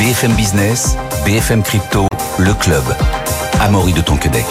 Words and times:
BFM 0.00 0.32
Business, 0.32 0.96
BFM 1.26 1.62
Crypto, 1.62 2.06
le 2.38 2.54
club. 2.54 2.82
Amaury 3.60 3.92
de 3.92 4.00
Tonquedec. 4.00 4.46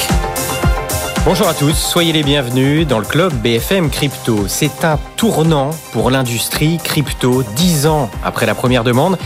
Bonjour 1.25 1.47
à 1.47 1.55
tous, 1.55 1.73
soyez 1.73 2.13
les 2.13 2.21
bienvenus 2.21 2.85
dans 2.85 2.99
le 2.99 3.05
club 3.05 3.33
BFM 3.33 3.89
Crypto. 3.89 4.47
C'est 4.47 4.85
un 4.85 4.99
tournant 5.15 5.71
pour 5.91 6.11
l'industrie 6.11 6.77
crypto, 6.77 7.41
dix 7.55 7.87
ans 7.87 8.11
après 8.23 8.45
la 8.45 8.53
première 8.53 8.83
demande. 8.83 9.17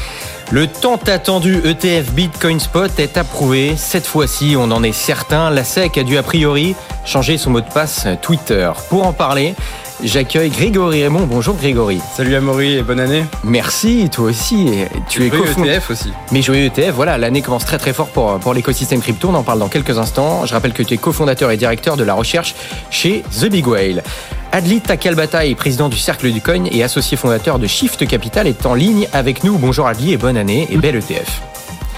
Le 0.50 0.68
tant 0.68 0.96
attendu 1.08 1.58
ETF 1.66 2.14
Bitcoin 2.14 2.62
Spot 2.62 2.92
est 3.00 3.18
approuvé. 3.18 3.76
Cette 3.76 4.06
fois-ci, 4.06 4.56
on 4.58 4.72
en 4.72 4.82
est 4.82 4.94
certain, 4.94 5.50
la 5.50 5.66
SEC 5.66 5.98
a 5.98 6.04
dû 6.04 6.18
a 6.18 6.24
priori 6.24 6.74
changer 7.04 7.38
son 7.38 7.50
mot 7.50 7.60
de 7.60 7.70
passe 7.70 8.08
Twitter. 8.22 8.72
Pour 8.90 9.06
en 9.06 9.12
parler, 9.12 9.56
J'accueille 10.04 10.50
Grégory 10.50 11.04
Raymond. 11.04 11.28
Bonjour 11.28 11.56
Grégory. 11.56 12.02
Salut 12.18 12.36
Amaury 12.36 12.74
et 12.74 12.84
bonne 12.84 13.00
année. 13.00 13.24
Merci, 13.46 14.10
toi 14.12 14.26
aussi. 14.26 14.84
Tu 15.08 15.24
es 15.24 15.28
ETF 15.28 15.92
aussi. 15.92 16.12
Mais 16.34 16.42
joyeux 16.42 16.66
ETF, 16.66 16.92
voilà, 16.94 17.18
l'année 17.18 17.42
commence 17.42 17.64
très 17.64 17.78
très 17.78 17.94
fort 17.94 18.08
pour, 18.08 18.38
pour 18.40 18.54
l'écosystème 18.54 19.00
crypto. 19.00 19.30
On 19.30 19.36
en 19.36 19.44
parle 19.44 19.60
dans 19.60 19.70
quelques 19.70 19.98
instants. 19.98 20.46
Je 20.46 20.54
rappelle 20.54 20.74
que 20.74 20.84
tu 20.84 20.96
es 20.96 20.98
cofondateur 20.98 21.52
et 21.52 21.58
directeur 21.58 21.96
de 21.96 22.04
la 22.04 22.16
recherche 22.16 22.54
chez 22.92 23.24
The 23.40 23.46
Big 23.46 23.66
Whale. 23.66 24.04
Adli 24.52 24.82
Takalbataï, 24.82 25.56
président 25.56 25.88
du 25.88 25.98
Cercle 25.98 26.30
du 26.32 26.42
Coin 26.42 26.66
et 26.70 26.84
associé 26.84 27.16
fondateur 27.16 27.58
de 27.58 27.66
Shift 27.66 28.06
Capital, 28.06 28.46
est 28.46 28.66
en 28.66 28.74
ligne 28.74 29.08
avec 29.14 29.46
nous. 29.46 29.58
Bonjour 29.58 29.88
Adli 29.88 30.12
et 30.12 30.18
bonne 30.18 30.36
année 30.36 30.68
et 30.70 30.78
belle 30.78 30.98
ETF. 30.98 31.42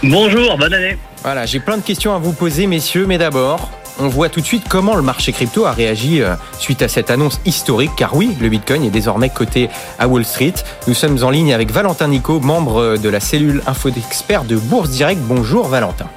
Bonjour, 0.04 0.58
bonne 0.58 0.74
année. 0.74 0.98
Voilà, 1.24 1.48
j'ai 1.48 1.60
plein 1.60 1.78
de 1.78 1.82
questions 1.82 2.14
à 2.14 2.20
vous 2.20 2.34
poser, 2.34 2.68
messieurs, 2.68 3.08
mais 3.08 3.18
d'abord, 3.18 3.72
on 4.00 4.08
voit 4.08 4.30
tout 4.30 4.42
de 4.42 4.46
suite 4.46 4.66
comment 4.70 4.96
le 4.96 5.02
marché 5.02 5.32
crypto 5.32 5.66
a 5.66 5.72
réagi 5.72 6.22
euh, 6.22 6.36
suite 6.60 6.82
à 6.82 6.88
cette 6.88 7.10
annonce 7.10 7.40
historique, 7.46 7.92
car 7.98 8.16
oui, 8.16 8.36
le 8.40 8.50
Bitcoin 8.50 8.84
est 8.84 8.90
désormais 8.90 9.30
coté 9.30 9.70
à 10.00 10.08
Wall 10.08 10.26
Street. 10.26 10.54
Nous 10.88 10.94
sommes 10.94 11.24
en 11.24 11.30
ligne 11.30 11.54
avec 11.54 11.72
Valentin 11.72 12.08
Nico, 12.08 12.40
membre 12.40 12.98
de 12.98 13.10
la 13.10 13.20
cellule 13.20 13.62
Info 13.68 13.90
d'Experts 13.90 14.46
de 14.46 14.56
Bourse 14.56 14.90
Direct. 14.90 15.22
Bonjour 15.22 15.68
Valentin. 15.68 16.08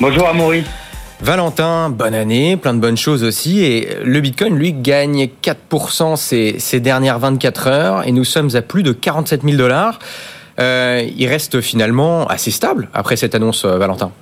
Bonjour 0.00 0.28
Amaury. 0.28 0.64
Valentin, 1.22 1.90
bonne 1.90 2.14
année, 2.14 2.56
plein 2.56 2.72
de 2.72 2.78
bonnes 2.78 2.96
choses 2.96 3.24
aussi. 3.24 3.60
Et 3.60 3.98
le 4.02 4.20
Bitcoin, 4.20 4.56
lui, 4.56 4.72
gagne 4.72 5.28
4% 5.42 6.16
ces, 6.16 6.56
ces 6.58 6.80
dernières 6.80 7.18
24 7.18 7.66
heures 7.66 8.08
et 8.08 8.12
nous 8.12 8.24
sommes 8.24 8.50
à 8.54 8.62
plus 8.62 8.82
de 8.82 8.92
47 8.92 9.42
000 9.42 9.56
dollars. 9.56 9.98
Euh, 10.58 11.06
il 11.16 11.26
reste 11.26 11.60
finalement 11.60 12.26
assez 12.26 12.50
stable 12.50 12.88
après 12.94 13.16
cette 13.16 13.34
annonce, 13.34 13.64
euh, 13.64 13.76
Valentin. 13.76 14.12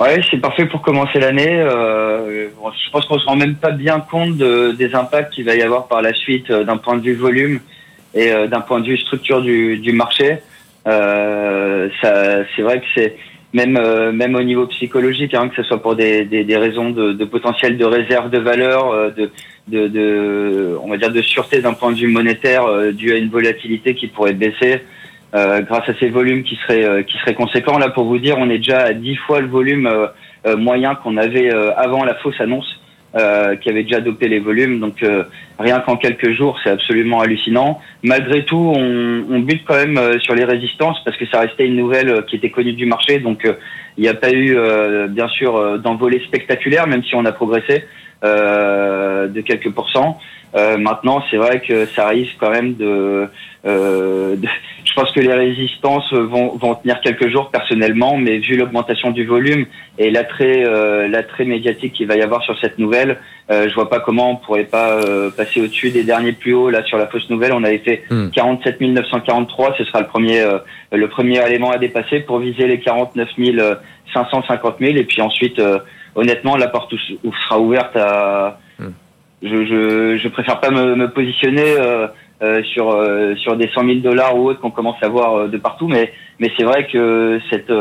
Ouais, 0.00 0.20
c'est 0.30 0.36
parfait 0.38 0.66
pour 0.66 0.80
commencer 0.80 1.18
l'année. 1.18 1.60
Euh, 1.60 2.48
je 2.50 2.90
pense 2.90 3.04
qu'on 3.06 3.18
se 3.18 3.26
rend 3.26 3.34
même 3.34 3.56
pas 3.56 3.72
bien 3.72 3.98
compte 3.98 4.36
de, 4.36 4.70
des 4.70 4.94
impacts 4.94 5.34
qu'il 5.34 5.44
va 5.44 5.56
y 5.56 5.62
avoir 5.62 5.88
par 5.88 6.02
la 6.02 6.14
suite 6.14 6.50
euh, 6.50 6.62
d'un 6.62 6.76
point 6.76 6.96
de 6.96 7.02
vue 7.02 7.14
volume 7.14 7.58
et 8.14 8.30
euh, 8.30 8.46
d'un 8.46 8.60
point 8.60 8.78
de 8.78 8.86
vue 8.86 8.96
structure 8.96 9.42
du, 9.42 9.78
du 9.78 9.90
marché. 9.90 10.38
Euh, 10.86 11.88
c'est 12.00 12.62
vrai 12.62 12.78
que 12.78 12.86
c'est 12.94 13.16
même 13.52 13.76
euh, 13.76 14.12
même 14.12 14.36
au 14.36 14.42
niveau 14.42 14.66
psychologique, 14.66 15.34
hein, 15.34 15.48
que 15.48 15.56
ce 15.56 15.64
soit 15.64 15.82
pour 15.82 15.96
des, 15.96 16.24
des, 16.24 16.44
des 16.44 16.56
raisons 16.56 16.90
de, 16.90 17.12
de, 17.12 17.24
potentiel 17.24 17.76
de 17.76 17.84
réserve 17.84 18.30
de 18.30 18.38
valeur, 18.38 19.12
de, 19.16 19.30
de, 19.66 19.88
de, 19.88 20.78
on 20.80 20.90
va 20.90 20.96
dire 20.96 21.10
de 21.10 21.22
sûreté 21.22 21.60
d'un 21.60 21.72
point 21.72 21.90
de 21.90 21.96
vue 21.96 22.08
monétaire, 22.08 22.64
dû 22.92 23.12
à 23.12 23.16
une 23.16 23.30
volatilité 23.30 23.94
qui 23.94 24.06
pourrait 24.06 24.34
baisser. 24.34 24.82
Euh, 25.34 25.60
grâce 25.60 25.86
à 25.86 25.92
ces 26.00 26.08
volumes 26.08 26.42
qui 26.42 26.56
seraient 26.56 26.84
euh, 26.84 27.02
qui 27.02 27.18
seraient 27.18 27.34
conséquents. 27.34 27.76
Là, 27.76 27.90
pour 27.90 28.04
vous 28.04 28.18
dire, 28.18 28.36
on 28.38 28.48
est 28.48 28.56
déjà 28.58 28.78
à 28.78 28.92
10 28.94 29.16
fois 29.16 29.40
le 29.40 29.48
volume 29.48 29.86
euh, 29.86 30.56
moyen 30.56 30.94
qu'on 30.94 31.18
avait 31.18 31.50
avant 31.76 32.04
la 32.04 32.14
fausse 32.14 32.40
annonce, 32.40 32.80
qui 33.12 33.68
avait 33.68 33.82
déjà 33.82 34.00
dopé 34.00 34.28
les 34.28 34.38
volumes. 34.38 34.80
Donc 34.80 35.04
rien 35.58 35.80
qu'en 35.80 35.96
quelques 35.96 36.30
jours, 36.30 36.58
c'est 36.62 36.70
absolument 36.70 37.20
hallucinant. 37.20 37.80
Malgré 38.02 38.44
tout, 38.44 38.72
on, 38.74 39.40
bute 39.40 39.64
quand 39.66 39.74
même 39.74 40.20
sur 40.20 40.34
les 40.34 40.44
résistances 40.44 41.02
parce 41.04 41.16
que 41.16 41.26
ça 41.26 41.40
restait 41.40 41.66
une 41.66 41.76
nouvelle 41.76 42.24
qui 42.26 42.36
était 42.36 42.50
connue 42.50 42.72
du 42.72 42.86
marché. 42.86 43.18
Donc 43.18 43.46
il 43.98 44.02
n'y 44.02 44.08
a 44.08 44.14
pas 44.14 44.30
eu, 44.30 44.56
bien 45.10 45.28
sûr, 45.28 45.78
d'envolée 45.80 46.20
spectaculaire, 46.20 46.86
même 46.86 47.02
si 47.02 47.14
on 47.16 47.24
a 47.24 47.32
progressé 47.32 47.84
de 48.22 49.40
quelques 49.40 49.70
pourcents. 49.70 50.18
Maintenant, 50.54 51.22
c'est 51.30 51.36
vrai 51.36 51.60
que 51.60 51.84
ça 51.86 52.08
risque 52.08 52.36
quand 52.38 52.50
même 52.50 52.74
de, 52.76 53.28
euh, 53.64 54.36
Je 54.84 54.92
pense 54.94 55.10
que 55.12 55.20
les 55.20 55.32
résistances 55.32 56.12
vont, 56.12 56.56
vont 56.56 56.74
tenir 56.74 57.00
quelques 57.00 57.28
jours 57.28 57.50
personnellement, 57.50 58.16
mais 58.16 58.38
vu 58.38 58.56
l'augmentation 58.56 59.10
du 59.10 59.24
volume 59.26 59.66
et 59.98 60.10
l'attrait 60.10 60.64
euh, 60.66 61.08
l'attrait 61.08 61.44
médiatique 61.44 61.94
qu'il 61.94 62.06
va 62.06 62.16
y 62.16 62.22
avoir 62.22 62.42
sur 62.42 62.58
cette 62.60 62.78
nouvelle, 62.78 63.18
euh, 63.50 63.66
je 63.68 63.74
vois 63.74 63.88
pas 63.88 64.00
comment 64.00 64.32
on 64.32 64.36
pourrait 64.36 64.64
pas 64.64 64.92
euh, 64.92 65.30
passer 65.30 65.62
au-dessus 65.62 65.90
des 65.90 66.04
derniers 66.04 66.32
plus 66.32 66.52
hauts. 66.52 66.68
Là, 66.68 66.84
sur 66.84 66.98
la 66.98 67.06
fausse 67.06 67.28
nouvelle, 67.30 67.52
on 67.54 67.64
avait 67.64 67.78
fait 67.78 68.04
47 68.34 68.80
hmm. 68.80 68.92
943. 68.92 69.74
Ce 69.78 69.84
sera 69.84 70.00
le 70.00 70.06
premier 70.06 70.40
euh, 70.40 70.58
le 70.92 71.08
premier 71.08 71.44
élément 71.46 71.70
à 71.70 71.78
dépasser 71.78 72.20
pour 72.20 72.40
viser 72.40 72.66
les 72.66 72.78
49 72.80 73.28
550 74.12 74.76
000. 74.80 74.96
Et 74.96 75.04
puis 75.04 75.22
ensuite, 75.22 75.60
honnêtement, 76.14 76.56
la 76.56 76.68
porte 76.68 76.94
sera 77.44 77.58
ouverte 77.58 77.96
à 77.96 78.58
je, 79.40 79.64
je, 79.66 80.18
je, 80.20 80.28
préfère 80.28 80.58
pas 80.58 80.70
me, 80.70 80.96
me 80.96 81.10
positionner 81.10 81.76
euh, 82.42 82.58
euh, 82.58 82.62
sur 82.72 82.90
euh, 82.90 83.34
sur 83.36 83.56
des 83.56 83.68
100 83.74 83.84
000 83.84 83.98
dollars 84.00 84.36
ou 84.36 84.48
autres 84.48 84.60
qu'on 84.60 84.70
commence 84.70 85.02
à 85.02 85.08
voir 85.08 85.34
euh, 85.34 85.48
de 85.48 85.58
partout, 85.58 85.88
mais 85.88 86.12
mais 86.38 86.50
c'est 86.56 86.64
vrai 86.64 86.86
que 86.86 87.40
cette 87.50 87.72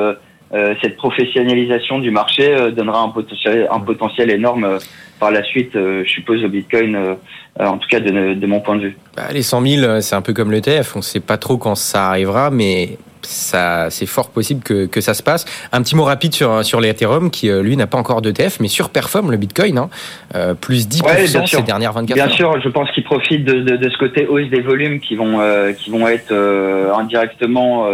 cette 0.81 0.95
professionnalisation 0.95 1.99
du 1.99 2.09
marché 2.09 2.71
donnera 2.71 3.01
un 3.01 3.09
potentiel 3.09 3.67
un 3.69 3.81
potentiel 3.81 4.31
énorme 4.31 4.77
par 5.19 5.29
la 5.29 5.43
suite, 5.43 5.71
je 5.73 6.07
suppose, 6.07 6.41
au 6.45 6.47
Bitcoin, 6.47 7.17
en 7.59 7.77
tout 7.77 7.87
cas 7.89 7.99
de, 7.99 8.33
de 8.33 8.47
mon 8.47 8.61
point 8.61 8.77
de 8.77 8.83
vue. 8.83 8.97
Bah, 9.17 9.23
les 9.33 9.41
100 9.41 9.61
000, 9.61 9.99
c'est 10.01 10.15
un 10.15 10.21
peu 10.21 10.33
comme 10.33 10.53
l'ETF, 10.53 10.95
on 10.95 10.99
ne 10.99 11.03
sait 11.03 11.19
pas 11.19 11.37
trop 11.37 11.57
quand 11.57 11.75
ça 11.75 12.07
arrivera, 12.07 12.49
mais 12.49 12.97
ça, 13.27 13.89
c'est 13.89 14.05
fort 14.05 14.29
possible 14.29 14.63
que, 14.63 14.85
que, 14.85 15.01
ça 15.01 15.13
se 15.13 15.21
passe. 15.21 15.45
Un 15.73 15.81
petit 15.81 15.95
mot 15.95 16.05
rapide 16.05 16.33
sur, 16.33 16.63
sur 16.63 16.79
l'Ethereum 16.79 17.29
qui, 17.29 17.49
euh, 17.49 17.61
lui, 17.61 17.75
n'a 17.75 17.85
pas 17.85 17.97
encore 17.97 18.21
d'ETF, 18.21 18.59
mais 18.59 18.69
surperforme 18.69 19.31
le 19.31 19.37
Bitcoin, 19.37 19.77
hein, 19.77 19.89
euh, 20.33 20.53
plus 20.53 20.87
10% 20.87 21.45
ces 21.45 21.61
dernières 21.61 21.91
24 21.91 22.15
bien 22.15 22.23
heures. 22.23 22.29
Bien 22.29 22.37
sûr, 22.37 22.61
je 22.61 22.69
pense 22.69 22.89
qu'il 22.91 23.03
profite 23.03 23.43
de, 23.43 23.59
de, 23.59 23.75
de, 23.75 23.89
ce 23.89 23.97
côté 23.97 24.27
hausse 24.27 24.49
des 24.49 24.61
volumes 24.61 24.99
qui 25.01 25.15
vont, 25.15 25.41
euh, 25.41 25.73
qui 25.73 25.89
vont 25.89 26.07
être 26.07 26.31
euh, 26.31 26.93
indirectement 26.93 27.87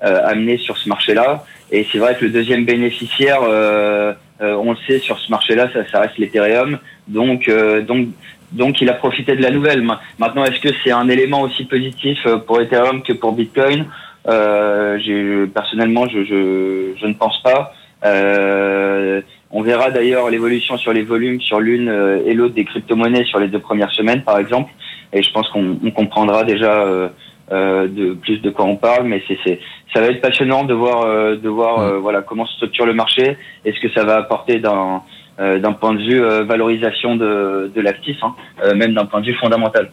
amenés 0.00 0.56
sur 0.58 0.78
ce 0.78 0.88
marché-là. 0.88 1.44
Et 1.72 1.86
c'est 1.90 1.98
vrai 1.98 2.16
que 2.18 2.24
le 2.24 2.30
deuxième 2.30 2.64
bénéficiaire, 2.64 3.40
on 3.42 4.70
le 4.70 4.76
sait, 4.86 4.98
sur 4.98 5.18
ce 5.18 5.30
marché-là, 5.30 5.68
ça, 5.72 5.80
ça 5.90 6.00
reste 6.00 6.16
l'Ethereum. 6.18 6.78
Donc, 7.08 7.50
donc, 7.86 8.08
donc, 8.52 8.80
il 8.80 8.88
a 8.88 8.94
profité 8.94 9.36
de 9.36 9.42
la 9.42 9.50
nouvelle. 9.50 9.82
Maintenant, 10.18 10.44
est-ce 10.44 10.60
que 10.60 10.74
c'est 10.82 10.90
un 10.90 11.08
élément 11.08 11.42
aussi 11.42 11.64
positif 11.64 12.18
pour 12.46 12.60
Ethereum 12.60 13.02
que 13.02 13.12
pour 13.12 13.32
Bitcoin? 13.32 13.86
Euh, 14.28 15.46
personnellement, 15.46 16.06
je, 16.08 16.24
je, 16.24 16.94
je, 17.00 17.06
ne 17.06 17.14
pense 17.14 17.42
pas. 17.42 17.72
Euh, 18.04 19.20
on 19.50 19.62
verra 19.62 19.90
d'ailleurs 19.90 20.30
l'évolution 20.30 20.76
sur 20.76 20.92
les 20.92 21.02
volumes 21.02 21.40
sur 21.40 21.60
l'une 21.60 21.88
euh, 21.88 22.22
et 22.24 22.34
l'autre 22.34 22.54
des 22.54 22.64
crypto-monnaies 22.64 23.24
sur 23.24 23.38
les 23.38 23.48
deux 23.48 23.58
premières 23.58 23.90
semaines, 23.92 24.22
par 24.22 24.38
exemple. 24.38 24.70
Et 25.12 25.22
je 25.22 25.32
pense 25.32 25.48
qu'on 25.48 25.76
comprendra 25.94 26.44
déjà 26.44 26.84
euh, 26.84 27.08
euh, 27.50 27.88
de 27.88 28.14
plus 28.14 28.38
de 28.38 28.50
quoi 28.50 28.64
on 28.66 28.76
parle. 28.76 29.06
Mais 29.06 29.22
c'est, 29.26 29.58
ça 29.92 30.00
va 30.00 30.08
être 30.08 30.20
passionnant 30.20 30.64
de 30.64 30.74
voir, 30.74 31.02
euh, 31.02 31.36
de 31.36 31.48
voir 31.48 32.00
voilà 32.00 32.22
comment 32.22 32.46
se 32.46 32.54
structure 32.54 32.86
le 32.86 32.94
marché 32.94 33.36
et 33.64 33.72
ce 33.72 33.80
que 33.80 33.90
ça 33.92 34.04
va 34.04 34.16
apporter 34.16 34.58
d'un 34.58 35.02
d'un 35.38 35.72
point 35.72 35.94
de 35.94 36.02
vue 36.02 36.20
valorisation 36.44 37.16
de, 37.16 37.72
de 37.74 37.80
l'actif, 37.80 38.18
hein, 38.22 38.34
même 38.76 38.92
d'un 38.92 39.06
point 39.06 39.22
de 39.22 39.24
vue 39.24 39.38
fondamental. 39.40 39.90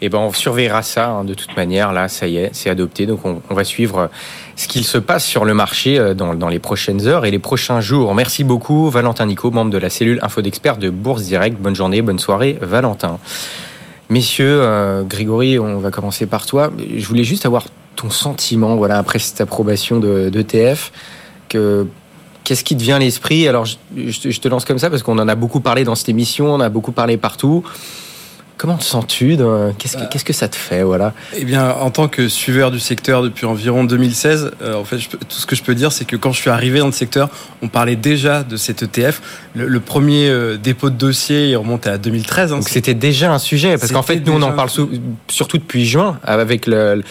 Et 0.00 0.06
eh 0.06 0.08
ben 0.08 0.18
on 0.18 0.32
surveillera 0.32 0.82
ça 0.82 1.08
hein, 1.08 1.24
de 1.24 1.34
toute 1.34 1.56
manière. 1.56 1.92
Là, 1.92 2.08
ça 2.08 2.26
y 2.26 2.36
est, 2.36 2.50
c'est 2.52 2.70
adopté. 2.70 3.06
Donc 3.06 3.20
on, 3.24 3.54
va 3.54 3.64
suivre 3.64 3.98
euh, 3.98 4.06
ce 4.56 4.68
qu'il 4.68 4.84
se 4.84 4.98
passe 4.98 5.24
sur 5.24 5.44
le 5.44 5.54
marché 5.54 5.98
euh, 5.98 6.14
dans, 6.14 6.34
dans, 6.34 6.48
les 6.48 6.58
prochaines 6.58 7.06
heures 7.06 7.24
et 7.24 7.30
les 7.30 7.38
prochains 7.38 7.80
jours. 7.80 8.14
Merci 8.14 8.44
beaucoup, 8.44 8.90
Valentin 8.90 9.26
Nico, 9.26 9.50
membre 9.50 9.70
de 9.70 9.78
la 9.78 9.90
cellule 9.90 10.18
Info 10.22 10.42
d'experts 10.42 10.78
de 10.78 10.90
Bourse 10.90 11.22
Direct. 11.22 11.58
Bonne 11.58 11.76
journée, 11.76 12.02
bonne 12.02 12.18
soirée, 12.18 12.58
Valentin. 12.60 13.18
Messieurs, 14.10 14.60
euh, 14.60 15.02
Grégory, 15.02 15.58
on 15.58 15.78
va 15.78 15.90
commencer 15.90 16.26
par 16.26 16.46
toi. 16.46 16.70
Je 16.96 17.06
voulais 17.06 17.24
juste 17.24 17.46
avoir 17.46 17.64
ton 17.96 18.10
sentiment, 18.10 18.76
voilà, 18.76 18.98
après 18.98 19.18
cette 19.18 19.40
approbation 19.40 19.98
de, 19.98 20.30
Qu'est-ce 22.44 22.62
qui 22.62 22.76
te 22.76 22.82
vient 22.82 22.96
à 22.96 22.98
l'esprit? 22.98 23.48
Alors, 23.48 23.64
je, 23.64 24.38
te 24.38 24.48
lance 24.48 24.66
comme 24.66 24.78
ça 24.78 24.90
parce 24.90 25.02
qu'on 25.02 25.18
en 25.18 25.28
a 25.28 25.34
beaucoup 25.34 25.60
parlé 25.60 25.82
dans 25.84 25.94
cette 25.94 26.10
émission, 26.10 26.52
on 26.52 26.60
a 26.60 26.68
beaucoup 26.68 26.92
parlé 26.92 27.16
partout. 27.16 27.64
Comment 28.56 28.76
te 28.76 28.84
sens-tu 28.84 29.36
Qu'est-ce 29.78 29.96
que, 29.96 30.02
bah. 30.02 30.08
qu'est-ce 30.10 30.24
que 30.24 30.32
ça 30.32 30.48
te 30.48 30.56
fait 30.56 30.82
voilà? 30.82 31.12
Eh 31.36 31.44
bien, 31.44 31.70
en 31.70 31.90
tant 31.90 32.08
que 32.08 32.28
suiveur 32.28 32.70
du 32.70 32.80
secteur 32.80 33.22
depuis 33.22 33.46
environ 33.46 33.84
2016, 33.84 34.52
euh, 34.62 34.74
en 34.74 34.84
fait, 34.84 34.98
je, 34.98 35.08
tout 35.10 35.18
ce 35.28 35.46
que 35.46 35.56
je 35.56 35.62
peux 35.62 35.74
dire, 35.74 35.92
c'est 35.92 36.04
que 36.04 36.16
quand 36.16 36.32
je 36.32 36.40
suis 36.40 36.50
arrivé 36.50 36.78
dans 36.78 36.86
le 36.86 36.92
secteur, 36.92 37.28
on 37.62 37.68
parlait 37.68 37.96
déjà 37.96 38.42
de 38.42 38.56
cet 38.56 38.82
ETF. 38.82 39.20
Le, 39.54 39.66
le 39.66 39.80
premier 39.80 40.28
euh, 40.28 40.56
dépôt 40.56 40.90
de 40.90 40.96
dossier, 40.96 41.48
il 41.48 41.56
remonte 41.56 41.86
à 41.86 41.98
2013. 41.98 42.52
Hein, 42.52 42.56
Donc 42.56 42.68
c'était 42.68 42.94
déjà 42.94 43.32
un 43.32 43.38
sujet, 43.38 43.76
parce 43.76 43.92
qu'en 43.92 44.02
fait, 44.02 44.24
nous, 44.24 44.32
on 44.32 44.42
en 44.42 44.52
parle 44.52 44.70
surtout 45.28 45.58
depuis 45.58 45.84
juin, 45.84 46.18
avec 46.22 46.66
le, 46.66 46.96
le 46.96 47.02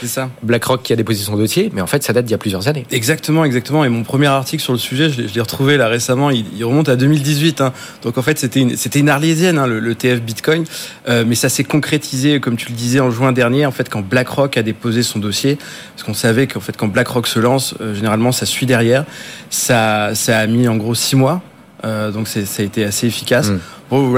BlackRock 0.44 0.84
qui 0.84 0.94
a 0.94 0.96
déposé 0.96 1.24
son 1.24 1.36
dossier, 1.36 1.72
mais 1.74 1.82
en 1.82 1.88
fait, 1.88 2.04
ça 2.04 2.14
date 2.14 2.26
d'il 2.26 2.32
y 2.32 2.36
a 2.36 2.40
plusieurs 2.40 2.68
années. 2.68 2.86
Exactement, 2.92 3.44
exactement. 3.44 3.84
Et 3.84 3.90
mon 3.90 4.04
premier 4.04 4.28
article 4.28 4.64
sur 4.64 4.74
le 4.74 4.80
sujet, 4.80 5.10
je 5.10 5.22
l'ai, 5.22 5.28
je 5.28 5.34
l'ai 5.34 5.42
retrouvé 5.42 5.78
là 5.78 5.88
récemment, 5.88 6.30
il, 6.30 6.46
il 6.58 6.64
remonte 6.64 6.90
à 6.90 6.96
2018. 6.96 7.62
Hein. 7.62 7.74
Donc 8.02 8.18
en 8.18 8.22
fait, 8.22 8.40
c'était 8.40 8.62
une, 8.62 8.76
c'était 8.78 9.00
une 9.00 9.10
arlésienne, 9.10 9.58
hein, 9.58 9.68
le, 9.68 9.80
le, 9.80 9.96
TF 9.96 10.22
Bitcoin. 10.22 10.66
Euh, 11.08 11.24
mais 11.28 11.33
ça 11.36 11.50
s'est 11.50 11.64
concrétisé, 11.64 12.40
comme 12.40 12.58
tu 12.58 12.70
le 12.70 12.76
disais, 12.76 13.00
en 13.00 13.12
juin 13.12 13.32
dernier, 13.32 13.66
en 13.66 13.72
fait, 13.72 13.90
quand 13.90 14.02
BlackRock 14.02 14.58
a 14.58 14.64
déposé 14.64 15.04
son 15.04 15.20
dossier, 15.20 15.58
parce 15.96 16.04
qu'on 16.04 16.14
savait 16.14 16.48
qu'en 16.48 16.60
fait, 16.60 16.76
quand 16.78 16.88
BlackRock 16.88 17.28
se 17.28 17.40
lance, 17.40 17.76
généralement, 17.94 18.32
ça 18.32 18.46
suit 18.46 18.66
derrière. 18.66 19.06
Ça, 19.50 20.16
ça 20.16 20.40
a 20.40 20.48
mis 20.48 20.68
en 20.68 20.76
gros 20.76 20.96
six 20.96 21.16
mois. 21.16 21.42
donc 21.84 22.28
ça 22.28 22.40
a 22.40 22.62
été 22.64 22.84
assez 22.84 23.08
efficace. 23.08 23.52
Mm 23.92 24.14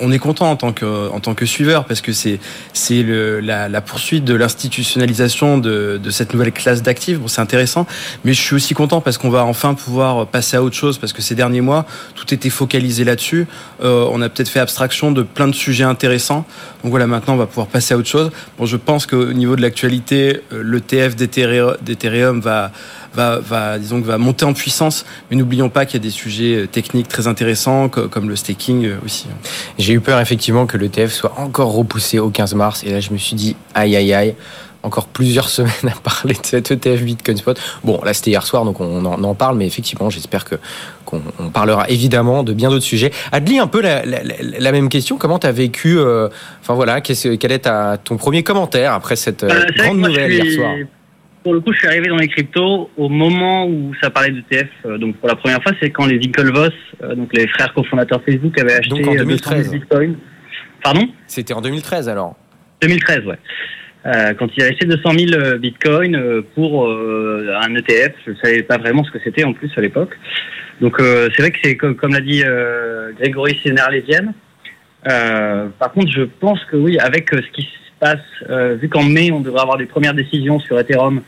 on, 0.00 0.12
est 0.12 0.18
content 0.18 0.50
en 0.50 0.56
tant 0.56 0.72
que 0.72 1.10
en 1.10 1.20
tant 1.20 1.34
que 1.34 1.46
suiveur 1.46 1.84
parce 1.84 2.00
que 2.00 2.12
c'est 2.12 2.40
c'est 2.72 3.02
la, 3.02 3.68
la, 3.68 3.80
poursuite 3.80 4.24
de 4.24 4.34
l'institutionnalisation 4.34 5.58
de, 5.58 6.00
de, 6.02 6.10
cette 6.10 6.32
nouvelle 6.32 6.52
classe 6.52 6.82
d'actifs. 6.82 7.18
Bon, 7.18 7.28
c'est 7.28 7.40
intéressant, 7.40 7.86
mais 8.24 8.32
je 8.32 8.40
suis 8.40 8.54
aussi 8.54 8.74
content 8.74 9.00
parce 9.00 9.18
qu'on 9.18 9.30
va 9.30 9.44
enfin 9.44 9.74
pouvoir 9.74 10.26
passer 10.26 10.56
à 10.56 10.62
autre 10.62 10.76
chose 10.76 10.98
parce 10.98 11.12
que 11.12 11.22
ces 11.22 11.34
derniers 11.34 11.60
mois 11.60 11.86
tout 12.14 12.32
était 12.32 12.50
focalisé 12.50 13.04
là-dessus. 13.04 13.46
Euh, 13.82 14.08
on 14.10 14.22
a 14.22 14.28
peut-être 14.28 14.48
fait 14.48 14.60
abstraction 14.60 15.12
de 15.12 15.22
plein 15.22 15.48
de 15.48 15.54
sujets 15.54 15.84
intéressants. 15.84 16.44
Donc 16.82 16.90
voilà, 16.90 17.06
maintenant 17.06 17.34
on 17.34 17.38
va 17.38 17.46
pouvoir 17.46 17.66
passer 17.66 17.94
à 17.94 17.98
autre 17.98 18.08
chose. 18.08 18.30
Bon, 18.58 18.66
je 18.66 18.76
pense 18.76 19.06
qu'au 19.06 19.32
niveau 19.32 19.56
de 19.56 19.62
l'actualité, 19.62 20.40
euh, 20.52 20.62
l'ETF 20.62 21.16
d'Ethereum 21.16 22.40
va 22.40 22.72
va, 23.18 23.40
va, 23.40 23.78
disons, 23.78 24.00
va 24.00 24.16
monter 24.16 24.44
en 24.44 24.52
puissance. 24.52 25.04
Mais 25.30 25.36
n'oublions 25.36 25.68
pas 25.68 25.84
qu'il 25.84 26.00
y 26.00 26.02
a 26.02 26.06
des 26.06 26.10
sujets 26.10 26.54
euh, 26.54 26.66
techniques 26.66 27.08
très 27.08 27.26
intéressants, 27.26 27.88
comme 27.88 28.28
le 28.28 28.36
staking 28.36 28.86
euh, 28.86 28.96
aussi. 29.04 29.26
J'ai 29.78 29.92
eu 29.92 30.00
peur 30.00 30.20
effectivement 30.20 30.66
que 30.66 30.76
l'ETF 30.76 31.12
soit 31.12 31.34
encore 31.36 31.72
repoussé 31.72 32.18
au 32.18 32.30
15 32.30 32.54
mars. 32.54 32.84
Et 32.84 32.92
là, 32.92 33.00
je 33.00 33.10
me 33.12 33.18
suis 33.18 33.34
dit, 33.34 33.56
aïe, 33.74 33.96
aïe, 33.96 34.14
aïe 34.14 34.34
encore 34.84 35.08
plusieurs 35.08 35.48
semaines 35.58 35.72
à 35.84 36.00
parler 36.00 36.34
de 36.34 36.46
cet 36.46 36.70
ETF 36.70 37.02
Bitcoin 37.02 37.36
Spot. 37.36 37.60
Bon, 37.82 38.00
là 38.04 38.14
c'était 38.14 38.30
hier 38.30 38.46
soir, 38.46 38.64
donc 38.64 38.80
on 38.80 39.04
en, 39.04 39.34
parle, 39.34 39.58
mais 39.58 39.66
effectivement, 39.66 40.08
j'espère 40.08 40.44
que 40.44 40.54
qu'on 41.04 41.20
parlera 41.52 41.88
évidemment 41.88 42.44
de 42.44 42.52
bien 42.52 42.70
d'autres 42.70 42.84
sujets. 42.84 43.10
Adli, 43.32 43.58
un 43.58 43.66
peu 43.66 43.82
la, 43.82 44.72
même 44.72 44.88
question. 44.88 45.16
Comment 45.18 45.40
tu 45.40 45.48
as 45.48 45.52
vécu 45.52 45.98
euh, 45.98 46.28
Enfin 46.60 46.74
voilà, 46.74 47.00
quel 47.00 47.50
est 47.50 47.68
ton 48.04 48.16
premier 48.16 48.44
commentaire 48.44 48.92
après 48.92 49.16
cette 49.16 49.44
grande 49.76 49.98
nouvelle 49.98 50.32
hier 50.32 50.54
soir? 50.54 50.74
Pour 51.42 51.54
le 51.54 51.60
coup, 51.60 51.72
je 51.72 51.78
suis 51.78 51.86
arrivé 51.86 52.08
dans 52.08 52.16
les 52.16 52.28
cryptos 52.28 52.90
au 52.96 53.08
moment 53.08 53.66
où 53.66 53.92
ça 54.00 54.10
parlait 54.10 54.30
d'ETF. 54.30 54.68
Euh, 54.84 54.98
donc, 54.98 55.16
pour 55.16 55.28
la 55.28 55.36
première 55.36 55.62
fois, 55.62 55.72
c'est 55.80 55.90
quand 55.90 56.06
les 56.06 56.18
Winklevoss, 56.18 56.72
euh, 57.02 57.14
donc 57.14 57.32
les 57.32 57.46
frères 57.48 57.72
cofondateurs 57.74 58.22
Facebook, 58.24 58.58
avaient 58.58 58.74
acheté 58.74 59.02
donc 59.02 59.06
en 59.06 59.14
2013. 59.14 59.72
Bitcoin. 59.72 60.16
Pardon? 60.82 61.08
C'était 61.26 61.54
en 61.54 61.60
2013 61.60 62.08
alors 62.08 62.36
2013, 62.82 63.26
ouais. 63.26 63.38
Euh, 64.06 64.32
quand 64.34 64.48
ils 64.56 64.62
avaient 64.62 64.72
acheté 64.72 64.86
200 64.86 65.10
000 65.18 65.58
bitcoins 65.58 66.42
pour 66.54 66.88
un 66.88 67.74
ETF, 67.74 68.14
je 68.24 68.30
ne 68.30 68.36
savais 68.36 68.62
pas 68.62 68.78
vraiment 68.78 69.02
ce 69.02 69.10
que 69.10 69.18
c'était 69.22 69.42
en 69.42 69.52
plus 69.52 69.70
à 69.76 69.80
l'époque. 69.80 70.16
Donc 70.80 70.94
c'est 71.00 71.38
vrai 71.40 71.50
que 71.50 71.58
c'est 71.62 71.76
comme, 71.76 71.96
comme 71.96 72.12
l'a 72.12 72.20
dit 72.20 72.44
Grégory, 73.18 73.58
c'est 73.64 73.74
par 75.04 75.92
contre, 75.92 76.12
je 76.12 76.22
pense 76.22 76.64
que 76.66 76.76
oui, 76.76 76.98
avec 77.00 77.30
ce 77.30 77.50
qui 77.52 77.68
euh, 78.48 78.76
vu 78.76 78.88
qu'en 78.88 79.02
mai, 79.02 79.30
on 79.32 79.40
devrait 79.40 79.62
avoir 79.62 79.76
des 79.76 79.86
premières 79.86 80.14
décisions 80.14 80.58
sur 80.60 80.78
Ethereum, 80.78 81.22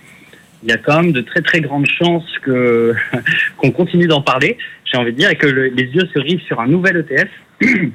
il 0.62 0.69
y 0.69 0.72
a 0.72 0.76
quand 0.76 1.02
même 1.02 1.12
de 1.12 1.20
très 1.20 1.40
très 1.40 1.61
grandes 1.61 1.87
chances 1.87 2.38
que 2.43 2.94
qu'on 3.56 3.70
continue 3.70 4.06
d'en 4.06 4.22
parler. 4.22 4.58
J'ai 4.84 4.99
envie 4.99 5.12
de 5.12 5.17
dire 5.17 5.31
et 5.31 5.37
que 5.37 5.46
les 5.46 5.84
yeux 5.84 6.08
se 6.12 6.19
rivent 6.19 6.43
sur 6.43 6.61
un 6.61 6.67
nouvel 6.67 6.99
ETF. 6.99 7.28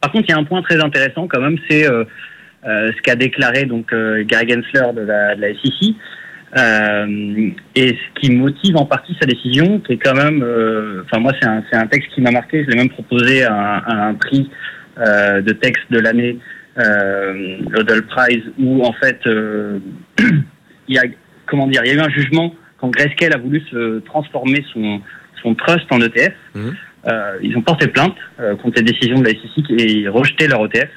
Par 0.00 0.12
contre, 0.12 0.26
il 0.28 0.32
y 0.32 0.34
a 0.34 0.38
un 0.38 0.44
point 0.44 0.62
très 0.62 0.80
intéressant 0.80 1.28
quand 1.28 1.40
même, 1.40 1.58
c'est 1.68 1.86
euh, 1.86 2.04
euh, 2.66 2.90
ce 2.96 3.02
qu'a 3.02 3.16
déclaré 3.16 3.66
donc 3.66 3.94
Gary 4.22 4.48
Gensler 4.48 4.92
de 4.94 5.02
la, 5.02 5.36
de 5.36 5.54
SEC. 5.62 5.94
et 7.76 7.88
ce 7.88 8.20
qui 8.20 8.30
motive 8.32 8.76
en 8.76 8.86
partie 8.86 9.14
sa 9.20 9.26
décision, 9.26 9.78
qui 9.80 9.92
est 9.92 9.98
quand 9.98 10.14
même, 10.14 10.42
enfin 11.04 11.20
moi 11.20 11.32
c'est 11.40 11.76
un, 11.76 11.86
texte 11.86 12.10
qui 12.14 12.22
m'a 12.22 12.30
marqué, 12.30 12.64
je 12.64 12.70
l'ai 12.70 12.76
même 12.76 12.88
proposé 12.88 13.44
à 13.44 13.84
un 14.08 14.14
prix 14.14 14.50
de 14.96 15.52
texte 15.52 15.84
de 15.90 15.98
l'année 15.98 16.38
euh, 16.80 17.58
l'Odell 17.68 18.06
Prize, 18.06 18.42
où 18.58 18.84
en 18.84 18.92
fait, 18.94 19.20
euh, 19.26 19.78
il 20.88 20.94
y 20.94 20.98
a 20.98 21.02
comment 21.50 21.66
dire, 21.66 21.82
il 21.84 21.88
y 21.88 21.90
a 21.90 21.94
eu 21.94 22.00
un 22.00 22.10
jugement 22.10 22.54
quand 22.78 22.88
Grayscale 22.88 23.34
a 23.34 23.38
voulu 23.38 23.60
se 23.70 23.98
transformer 24.00 24.64
son, 24.72 25.00
son 25.42 25.54
trust 25.54 25.86
en 25.90 26.00
ETF. 26.00 26.34
Mhm. 26.54 26.76
Euh, 27.06 27.38
ils 27.42 27.56
ont 27.56 27.62
porté 27.62 27.88
plainte 27.88 28.16
euh, 28.40 28.56
contre 28.56 28.76
les 28.76 28.84
décisions 28.92 29.18
de 29.18 29.24
la 29.24 29.30
SEC 29.30 29.70
et 29.78 30.08
rejeté 30.08 30.48
leur 30.48 30.64
ETF. 30.66 30.88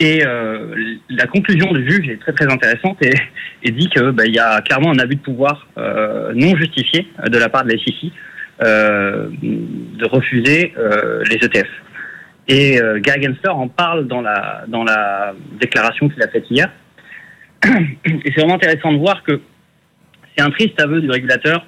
Et 0.00 0.24
euh, 0.26 0.74
la 1.10 1.26
conclusion 1.26 1.72
du 1.72 1.88
juge 1.88 2.08
est 2.08 2.20
très 2.20 2.32
très 2.32 2.52
intéressante 2.52 2.98
et, 3.02 3.14
et 3.62 3.70
dit 3.70 3.88
que 3.88 4.10
bah, 4.10 4.24
il 4.26 4.34
y 4.34 4.38
a 4.40 4.60
clairement 4.62 4.90
un 4.90 4.98
abus 4.98 5.16
de 5.16 5.20
pouvoir 5.20 5.68
euh, 5.78 6.32
non 6.34 6.56
justifié 6.56 7.06
de 7.24 7.38
la 7.38 7.48
part 7.48 7.64
de 7.64 7.72
la 7.72 7.78
SEC 7.78 8.12
de 8.60 10.06
refuser 10.06 10.72
les 11.28 11.34
ETF. 11.34 11.68
Et 12.48 12.80
euh, 12.80 12.98
Gary 13.00 13.22
Gensler 13.22 13.50
en 13.50 13.68
parle 13.68 14.06
dans 14.08 14.20
la, 14.20 14.64
dans 14.66 14.84
la 14.84 15.34
déclaration 15.60 16.08
qu'il 16.08 16.22
a 16.22 16.28
faite 16.28 16.44
hier. 16.50 16.70
Et 17.64 18.32
c'est 18.34 18.40
vraiment 18.40 18.56
intéressant 18.56 18.92
de 18.92 18.98
voir 18.98 19.22
que 19.22 19.40
c'est 20.36 20.42
un 20.42 20.50
triste 20.50 20.80
aveu 20.80 21.00
du 21.00 21.10
régulateur 21.10 21.64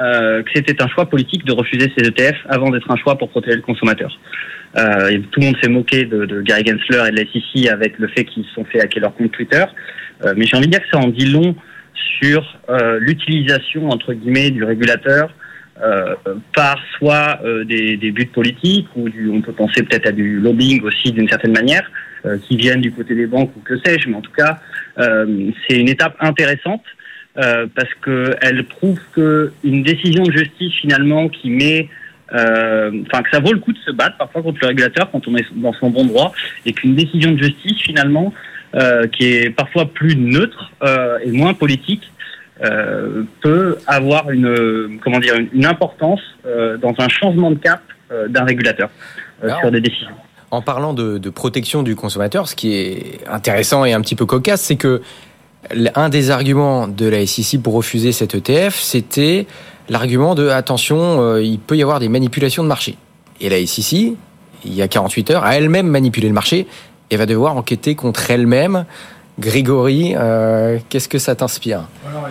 euh, 0.00 0.42
que 0.42 0.50
c'était 0.54 0.82
un 0.82 0.88
choix 0.88 1.08
politique 1.08 1.44
de 1.44 1.52
refuser 1.52 1.92
ces 1.96 2.08
ETF 2.08 2.36
avant 2.48 2.70
d'être 2.70 2.90
un 2.90 2.96
choix 2.96 3.16
pour 3.16 3.28
protéger 3.28 3.56
le 3.56 3.62
consommateur. 3.62 4.10
Euh, 4.76 5.18
tout 5.30 5.40
le 5.40 5.46
monde 5.46 5.56
s'est 5.62 5.68
moqué 5.68 6.04
de, 6.04 6.24
de, 6.24 6.42
Gary 6.42 6.64
Gensler 6.66 7.08
et 7.08 7.10
de 7.12 7.16
la 7.16 7.24
SEC 7.32 7.72
avec 7.72 7.98
le 7.98 8.08
fait 8.08 8.24
qu'ils 8.24 8.44
se 8.44 8.54
sont 8.54 8.64
fait 8.64 8.80
hacker 8.80 9.02
leur 9.02 9.14
compte 9.14 9.30
Twitter. 9.30 9.64
Euh, 10.24 10.34
mais 10.36 10.46
j'ai 10.46 10.56
envie 10.56 10.66
de 10.66 10.72
dire 10.72 10.80
que 10.80 10.88
ça 10.92 10.98
en 10.98 11.08
dit 11.08 11.26
long 11.26 11.54
sur 12.18 12.58
euh, 12.68 12.98
l'utilisation, 13.00 13.88
entre 13.88 14.12
guillemets, 14.14 14.50
du 14.50 14.64
régulateur 14.64 15.30
euh, 15.82 16.14
par 16.54 16.78
soit 16.96 17.40
euh, 17.44 17.64
des, 17.64 17.96
des, 17.96 18.12
buts 18.12 18.26
politiques 18.26 18.86
ou 18.94 19.08
du, 19.08 19.28
on 19.28 19.40
peut 19.40 19.50
penser 19.50 19.82
peut-être 19.82 20.06
à 20.06 20.12
du 20.12 20.38
lobbying 20.38 20.80
aussi 20.82 21.10
d'une 21.10 21.28
certaine 21.28 21.50
manière 21.50 21.90
euh, 22.24 22.38
qui 22.38 22.56
viennent 22.56 22.80
du 22.80 22.92
côté 22.92 23.16
des 23.16 23.26
banques 23.26 23.50
ou 23.56 23.60
que 23.60 23.76
sais-je 23.84 24.08
mais 24.08 24.14
en 24.14 24.20
tout 24.20 24.30
cas 24.30 24.60
c'est 24.96 25.76
une 25.76 25.88
étape 25.88 26.14
intéressante 26.20 26.84
parce 27.34 27.92
que 28.00 28.36
elle 28.40 28.62
prouve 28.62 29.00
que 29.12 29.52
une 29.64 29.82
décision 29.82 30.22
de 30.22 30.30
justice 30.30 30.72
finalement 30.74 31.28
qui 31.28 31.50
met 31.50 31.88
enfin 32.30 33.22
que 33.24 33.30
ça 33.32 33.40
vaut 33.40 33.52
le 33.52 33.58
coup 33.58 33.72
de 33.72 33.78
se 33.78 33.90
battre 33.90 34.16
parfois 34.16 34.42
contre 34.42 34.60
le 34.62 34.68
régulateur 34.68 35.10
quand 35.10 35.26
on 35.26 35.34
est 35.34 35.44
dans 35.56 35.72
son 35.72 35.90
bon 35.90 36.04
droit 36.04 36.32
et 36.64 36.72
qu'une 36.72 36.94
décision 36.94 37.32
de 37.32 37.42
justice 37.42 37.80
finalement 37.80 38.32
qui 39.10 39.24
est 39.24 39.50
parfois 39.50 39.92
plus 39.92 40.14
neutre 40.14 40.70
et 41.24 41.32
moins 41.32 41.54
politique 41.54 42.04
euh, 42.04 42.13
peut 43.40 43.78
avoir 43.86 44.30
une 44.30 44.98
comment 45.02 45.18
dire 45.18 45.34
une, 45.52 45.66
importance 45.66 46.20
euh, 46.46 46.76
dans 46.76 46.94
un 46.98 47.08
changement 47.08 47.50
de 47.50 47.56
cap 47.56 47.80
euh, 48.12 48.28
d'un 48.28 48.44
régulateur 48.44 48.90
sur 49.60 49.70
des 49.70 49.80
décisions. 49.80 50.14
En 50.50 50.62
parlant 50.62 50.94
de, 50.94 51.18
de, 51.18 51.30
protection 51.30 51.82
du 51.82 51.96
consommateur, 51.96 52.48
ce 52.48 52.54
qui 52.54 52.74
est 52.74 53.20
intéressant 53.28 53.84
et 53.84 53.92
un 53.92 54.00
petit 54.00 54.14
peu 54.14 54.24
cocasse, 54.24 54.62
c'est 54.62 54.76
que 54.76 55.02
un 55.94 56.08
des 56.08 56.30
arguments 56.30 56.86
de 56.86 57.06
la 57.06 57.26
SEC 57.26 57.60
pour 57.60 57.74
refuser 57.74 58.12
cet 58.12 58.34
ETF, 58.34 58.76
c'était 58.76 59.46
l'argument 59.88 60.34
de 60.34 60.48
attention, 60.48 61.38
il 61.38 61.58
peut 61.58 61.76
y 61.76 61.82
avoir 61.82 62.00
des 62.00 62.08
manipulations 62.08 62.62
de 62.62 62.68
marché. 62.68 62.96
Et 63.40 63.48
la 63.48 63.66
SEC, 63.66 64.12
il 64.64 64.74
y 64.74 64.82
a 64.82 64.88
48 64.88 65.30
heures, 65.30 65.44
a 65.44 65.56
elle-même 65.56 65.88
manipulé 65.88 66.28
le 66.28 66.34
marché 66.34 66.66
et 67.10 67.16
va 67.16 67.26
devoir 67.26 67.56
enquêter 67.56 67.94
contre 67.94 68.30
elle-même 68.30 68.84
Grégory, 69.38 70.14
euh, 70.16 70.78
qu'est-ce 70.88 71.08
que 71.08 71.18
ça 71.18 71.34
t'inspire 71.34 71.84
Alors, 72.08 72.28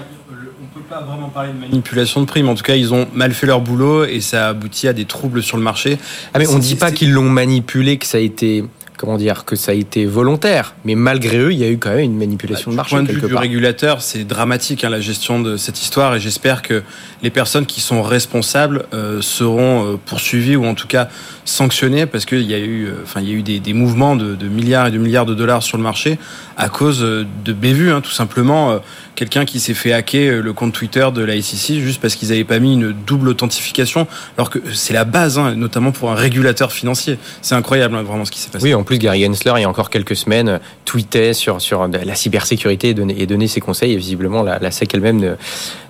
On 0.62 0.80
peut 0.80 0.86
pas 0.90 1.02
vraiment 1.02 1.30
parler 1.30 1.52
de 1.52 1.60
manipulation 1.60 2.22
de 2.22 2.26
prix, 2.26 2.44
mais 2.44 2.50
en 2.50 2.56
tout 2.56 2.64
cas, 2.64 2.76
ils 2.76 2.94
ont 2.94 3.08
mal 3.14 3.34
fait 3.34 3.46
leur 3.46 3.62
boulot 3.62 4.06
et 4.06 4.22
ça 4.22 4.48
a 4.48 4.50
abouti 4.50 4.88
à 4.88 4.94
des 4.94 5.06
troubles 5.06 5.44
sur 5.44 5.58
le 5.58 5.64
marché. 5.64 5.98
Ah 6.34 6.40
mais 6.40 6.48
on 6.48 6.56
ne 6.56 6.62
dit 6.62 6.76
pas 6.76 6.92
qu'ils 6.92 7.12
l'ont 7.12 7.30
manipulé, 7.30 7.98
que 7.98 8.06
ça 8.06 8.18
a 8.18 8.22
été 8.22 8.64
comment 9.04 9.18
dire, 9.18 9.44
que 9.44 9.58
ça 9.58 9.74
a 9.74 9.76
été 9.76 10.06
volontaire. 10.06 10.76
Mais 10.86 10.96
malgré 10.96 11.38
eux, 11.38 11.52
il 11.52 11.60
y 11.60 11.66
a 11.66 11.70
eu 11.70 11.78
quand 11.78 11.90
même 11.90 12.00
une 12.00 12.18
manipulation 12.18 12.72
de 12.72 12.78
marché. 12.78 12.96
Du 12.96 13.04
point 13.04 13.14
de 13.14 13.20
vue 13.20 13.28
du 13.28 13.36
régulateur, 13.36 14.02
c'est 14.02 14.24
dramatique 14.24 14.86
hein, 14.86 14.90
la 14.90 15.02
gestion 15.02 15.42
de 15.42 15.58
cette 15.58 15.82
histoire 15.82 16.16
et 16.16 16.22
j'espère 16.22 16.62
que 16.62 16.84
les 17.22 17.30
personnes 17.30 17.66
qui 17.66 17.82
sont 17.82 18.02
responsables 18.02 18.86
euh, 18.94 19.22
seront 19.22 19.94
euh, 19.94 19.98
poursuivies 20.06 20.56
ou 20.56 20.66
en 20.66 20.74
tout 20.74 20.88
cas 20.88 21.10
sanctionnées 21.44 22.06
parce 22.06 22.24
qu'il 22.24 22.44
y 22.44 22.54
a 22.54 22.60
eu, 22.60 22.86
euh, 22.86 23.02
enfin, 23.04 23.20
il 23.20 23.28
y 23.28 23.32
a 23.32 23.36
eu 23.36 23.42
des, 23.42 23.60
des 23.60 23.74
mouvements 23.74 24.16
de, 24.16 24.36
de, 24.36 24.48
milliards 24.48 24.88
et 24.88 24.92
de 24.92 24.98
milliards 24.98 25.26
de 25.26 25.36
dollars 25.36 25.64
sur 25.64 25.76
le 25.76 25.84
marché 25.84 26.18
à 26.56 26.70
cause 26.70 27.02
de 27.02 27.54
bévues, 27.54 27.92
hein, 27.92 28.00
tout 28.00 28.12
simplement. 28.12 28.80
Quelqu'un 29.16 29.44
qui 29.44 29.60
s'est 29.60 29.74
fait 29.74 29.92
hacker 29.92 30.42
le 30.42 30.54
compte 30.54 30.72
Twitter 30.72 31.08
de 31.14 31.24
la 31.24 31.42
SEC 31.42 31.80
juste 31.80 32.00
parce 32.00 32.16
qu'ils 32.16 32.30
n'avaient 32.30 32.44
pas 32.44 32.60
mis 32.60 32.74
une 32.74 32.92
double 32.92 33.30
authentification, 33.30 34.08
alors 34.38 34.52
que 34.52 34.60
c'est 34.72 34.94
la 34.94 35.04
base, 35.04 35.40
hein, 35.40 35.56
notamment 35.56 35.92
pour 35.92 36.12
un 36.12 36.16
régulateur 36.16 36.72
financier. 36.72 37.18
C'est 37.42 37.56
incroyable, 37.56 37.96
vraiment, 37.96 38.24
ce 38.24 38.32
qui 38.32 38.40
s'est 38.40 38.52
passé. 38.52 38.66
Oui, 38.66 38.74
en 38.76 38.84
plus, 38.84 38.93
Gary 38.98 39.24
Gensler, 39.24 39.54
il 39.58 39.62
y 39.62 39.66
a 39.66 39.70
encore 39.70 39.90
quelques 39.90 40.16
semaines, 40.16 40.60
tweetait 40.86 41.34
sur, 41.34 41.62
sur 41.62 41.88
la 41.88 42.16
cybersécurité 42.16 42.90
et 42.90 42.94
donnait, 42.94 43.16
et 43.18 43.26
donnait 43.26 43.48
ses 43.48 43.62
conseils. 43.62 43.94
Et 43.94 43.98
visiblement, 43.98 44.44
la, 44.44 44.72
SEC 44.72 44.94
elle-même 44.94 45.18
ne, 45.18 45.36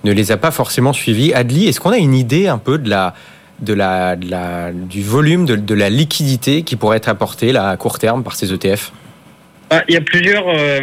ne 0.03 0.11
les 0.11 0.31
a 0.31 0.37
pas 0.37 0.51
forcément 0.51 0.93
suivis. 0.93 1.33
Adli, 1.33 1.67
est-ce 1.67 1.79
qu'on 1.79 1.91
a 1.91 1.97
une 1.97 2.15
idée 2.15 2.47
un 2.47 2.57
peu 2.57 2.77
de 2.77 2.89
la, 2.89 3.13
de 3.59 3.73
la, 3.73 4.15
de 4.15 4.29
la, 4.29 4.71
du 4.71 5.01
volume, 5.01 5.45
de, 5.45 5.55
de, 5.55 5.73
la 5.73 5.89
liquidité 5.89 6.63
qui 6.63 6.75
pourrait 6.75 6.97
être 6.97 7.09
apportée 7.09 7.51
là, 7.51 7.69
à 7.69 7.77
court 7.77 7.99
terme 7.99 8.23
par 8.23 8.35
ces 8.35 8.53
ETF 8.53 8.91
ah, 9.69 9.83
Il 9.87 9.93
y 9.93 9.97
a 9.97 10.01
plusieurs. 10.01 10.47
Euh, 10.47 10.81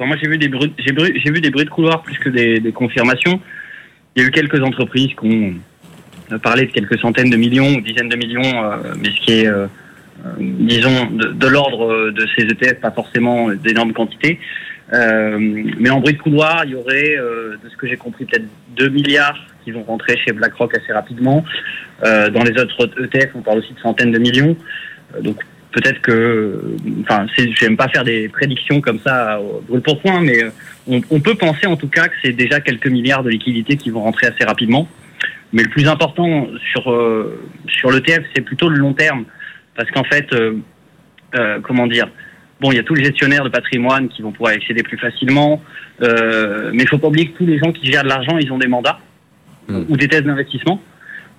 moi, 0.00 0.16
j'ai 0.22 0.28
vu, 0.28 0.38
des 0.38 0.48
bruits, 0.48 0.72
j'ai, 0.78 0.94
j'ai 0.94 1.30
vu 1.30 1.40
des 1.40 1.50
bruits 1.50 1.64
de 1.64 1.70
couloir 1.70 2.02
plus 2.02 2.18
que 2.18 2.28
des, 2.28 2.60
des, 2.60 2.72
confirmations. 2.72 3.40
Il 4.14 4.22
y 4.22 4.24
a 4.24 4.28
eu 4.28 4.30
quelques 4.30 4.62
entreprises 4.62 5.10
qui 5.20 5.56
ont 6.32 6.38
parlé 6.38 6.66
de 6.66 6.72
quelques 6.72 6.98
centaines 6.98 7.30
de 7.30 7.36
millions 7.36 7.74
ou 7.74 7.80
dizaines 7.80 8.08
de 8.08 8.16
millions, 8.16 8.64
euh, 8.64 8.94
mais 9.00 9.10
ce 9.10 9.24
qui 9.24 9.32
est. 9.32 9.46
Euh, 9.46 9.66
disons, 10.38 11.06
de, 11.10 11.46
l'ordre 11.46 12.10
de 12.10 12.26
ces 12.36 12.44
ETF, 12.44 12.80
pas 12.80 12.90
forcément 12.90 13.50
d'énormes 13.50 13.92
quantités. 13.92 14.38
mais 14.92 15.90
en 15.90 16.00
bruit 16.00 16.14
de 16.14 16.18
couloir, 16.18 16.62
il 16.64 16.72
y 16.72 16.74
aurait, 16.74 17.16
de 17.16 17.68
ce 17.68 17.76
que 17.76 17.86
j'ai 17.86 17.96
compris, 17.96 18.24
peut-être 18.24 18.46
2 18.76 18.88
milliards 18.88 19.38
qui 19.64 19.70
vont 19.70 19.82
rentrer 19.82 20.16
chez 20.24 20.32
BlackRock 20.32 20.76
assez 20.76 20.92
rapidement. 20.92 21.44
dans 22.02 22.42
les 22.42 22.60
autres 22.60 22.90
ETF, 23.02 23.30
on 23.34 23.42
parle 23.42 23.58
aussi 23.58 23.72
de 23.74 23.80
centaines 23.80 24.12
de 24.12 24.18
millions. 24.18 24.56
donc 25.20 25.36
peut-être 25.72 26.00
que, 26.00 26.76
enfin, 27.02 27.26
j'aime 27.36 27.76
pas 27.76 27.88
faire 27.88 28.04
des 28.04 28.28
prédictions 28.28 28.80
comme 28.80 28.98
ça 29.00 29.38
brûle 29.68 29.82
pour 29.82 30.00
point, 30.00 30.20
mais 30.20 30.38
on, 30.86 31.00
on, 31.10 31.20
peut 31.20 31.34
penser 31.34 31.66
en 31.66 31.76
tout 31.76 31.88
cas 31.88 32.08
que 32.08 32.14
c'est 32.22 32.32
déjà 32.32 32.60
quelques 32.60 32.86
milliards 32.88 33.22
de 33.22 33.30
liquidités 33.30 33.76
qui 33.76 33.90
vont 33.90 34.02
rentrer 34.02 34.26
assez 34.26 34.44
rapidement. 34.44 34.88
Mais 35.52 35.62
le 35.62 35.70
plus 35.70 35.88
important 35.88 36.46
sur 36.72 36.90
euh, 36.90 37.40
sur 37.68 37.90
l'ETF, 37.90 38.22
c'est 38.34 38.42
plutôt 38.42 38.68
le 38.68 38.76
long 38.76 38.92
terme, 38.92 39.24
parce 39.78 39.90
qu'en 39.92 40.02
fait, 40.02 40.26
euh, 40.32 40.54
euh, 41.36 41.60
comment 41.62 41.86
dire, 41.86 42.08
bon, 42.60 42.72
il 42.72 42.76
y 42.76 42.78
a 42.80 42.82
tous 42.82 42.94
les 42.94 43.04
gestionnaires 43.04 43.44
de 43.44 43.48
patrimoine 43.48 44.08
qui 44.08 44.22
vont 44.22 44.32
pouvoir 44.32 44.52
accéder 44.52 44.82
plus 44.82 44.98
facilement, 44.98 45.62
euh, 46.02 46.72
mais 46.74 46.82
il 46.82 46.88
faut 46.88 46.98
pas 46.98 47.06
oublier 47.06 47.28
que 47.28 47.38
tous 47.38 47.46
les 47.46 47.58
gens 47.58 47.70
qui 47.70 47.86
gèrent 47.86 48.02
de 48.02 48.08
l'argent, 48.08 48.36
ils 48.38 48.52
ont 48.52 48.58
des 48.58 48.66
mandats 48.66 48.98
hmm. 49.68 49.84
ou 49.88 49.96
des 49.96 50.08
thèses 50.08 50.24
d'investissement. 50.24 50.82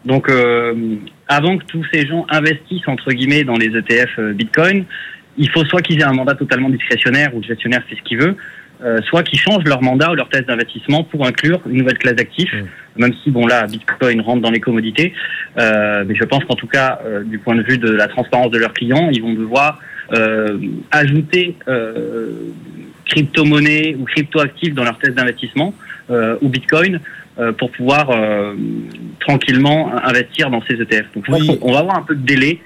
Donc, 0.05 0.29
euh, 0.29 0.96
avant 1.27 1.58
que 1.58 1.65
tous 1.65 1.86
ces 1.91 2.08
gens 2.08 2.25
investissent 2.29 2.88
entre 2.88 3.12
guillemets 3.12 3.43
dans 3.43 3.58
les 3.58 3.77
ETF 3.77 4.17
Bitcoin, 4.34 4.86
il 5.38 5.50
faut 5.50 5.65
soit 5.65 5.81
qu'ils 5.81 6.00
aient 6.00 6.05
un 6.05 6.13
mandat 6.13 6.36
totalement 6.36 6.69
discrétionnaire 6.69 7.36
où 7.36 7.41
le 7.41 7.46
gestionnaire 7.46 7.84
fait 7.89 7.98
ce 7.98 8.01
qu'il 8.03 8.19
veut, 8.19 8.38
euh, 8.81 9.01
soit 9.01 9.24
qui 9.24 9.36
changent 9.36 9.65
leur 9.65 9.81
mandat 9.81 10.09
ou 10.09 10.15
leur 10.15 10.29
thèse 10.29 10.45
d'investissement 10.45 11.03
pour 11.03 11.27
inclure 11.27 11.59
une 11.69 11.79
nouvelle 11.79 11.98
classe 11.98 12.15
d'actifs, 12.15 12.53
mm. 12.53 13.01
même 13.01 13.13
si 13.21 13.29
bon 13.29 13.45
là 13.45 13.67
Bitcoin 13.67 14.21
rentre 14.21 14.41
dans 14.41 14.51
les 14.51 14.62
commodités, 14.62 15.13
euh, 15.57 16.05
mais 16.07 16.15
je 16.15 16.24
pense 16.24 16.45
qu'en 16.45 16.55
tout 16.55 16.67
cas 16.67 17.00
euh, 17.05 17.24
du 17.24 17.39
point 17.39 17.55
de 17.55 17.62
vue 17.62 17.77
de 17.77 17.91
la 17.91 18.07
transparence 18.07 18.51
de 18.51 18.57
leurs 18.57 18.74
clients, 18.74 19.09
ils 19.12 19.21
vont 19.21 19.33
devoir 19.33 19.79
ajouter 20.89 21.55
crypto-monnaie 23.05 23.95
ou 24.00 24.05
crypto-actifs 24.05 24.74
dans 24.74 24.83
leur 24.83 24.98
thèse 24.98 25.13
d'investissement 25.13 25.71
ou 26.41 26.50
Bitcoin 26.50 27.00
pour 27.59 27.69
pouvoir 27.69 28.09
tranquillement 29.19 29.91
investir 30.03 30.50
dans 30.50 30.63
ces 30.63 30.81
ETF. 30.81 31.05
Donc 31.13 31.25
je 31.27 31.31
pense 31.31 31.57
qu'on 31.59 31.74
va 31.74 31.79
avoir 31.81 31.98
un 32.00 32.01
peu 32.01 32.15
de 32.15 32.25
délai 32.25 32.59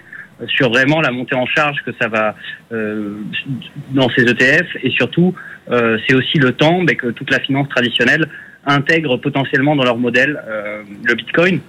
sur 0.47 0.69
vraiment 0.69 1.01
la 1.01 1.11
montée 1.11 1.35
en 1.35 1.45
charge 1.45 1.77
que 1.85 1.91
ça 1.99 2.07
va 2.07 2.35
euh, 2.71 3.17
dans 3.91 4.09
ces 4.09 4.23
ETF 4.23 4.67
et 4.81 4.89
surtout 4.91 5.33
euh, 5.71 5.97
c'est 6.07 6.15
aussi 6.15 6.37
le 6.37 6.51
temps 6.51 6.81
mais 6.81 6.95
que 6.95 7.07
toute 7.07 7.31
la 7.31 7.39
finance 7.39 7.69
traditionnelle 7.69 8.25
intègre 8.65 9.17
potentiellement 9.17 9.75
dans 9.75 9.83
leur 9.83 9.97
modèle 9.97 10.41
euh, 10.47 10.83
le 11.03 11.15
Bitcoin 11.15 11.59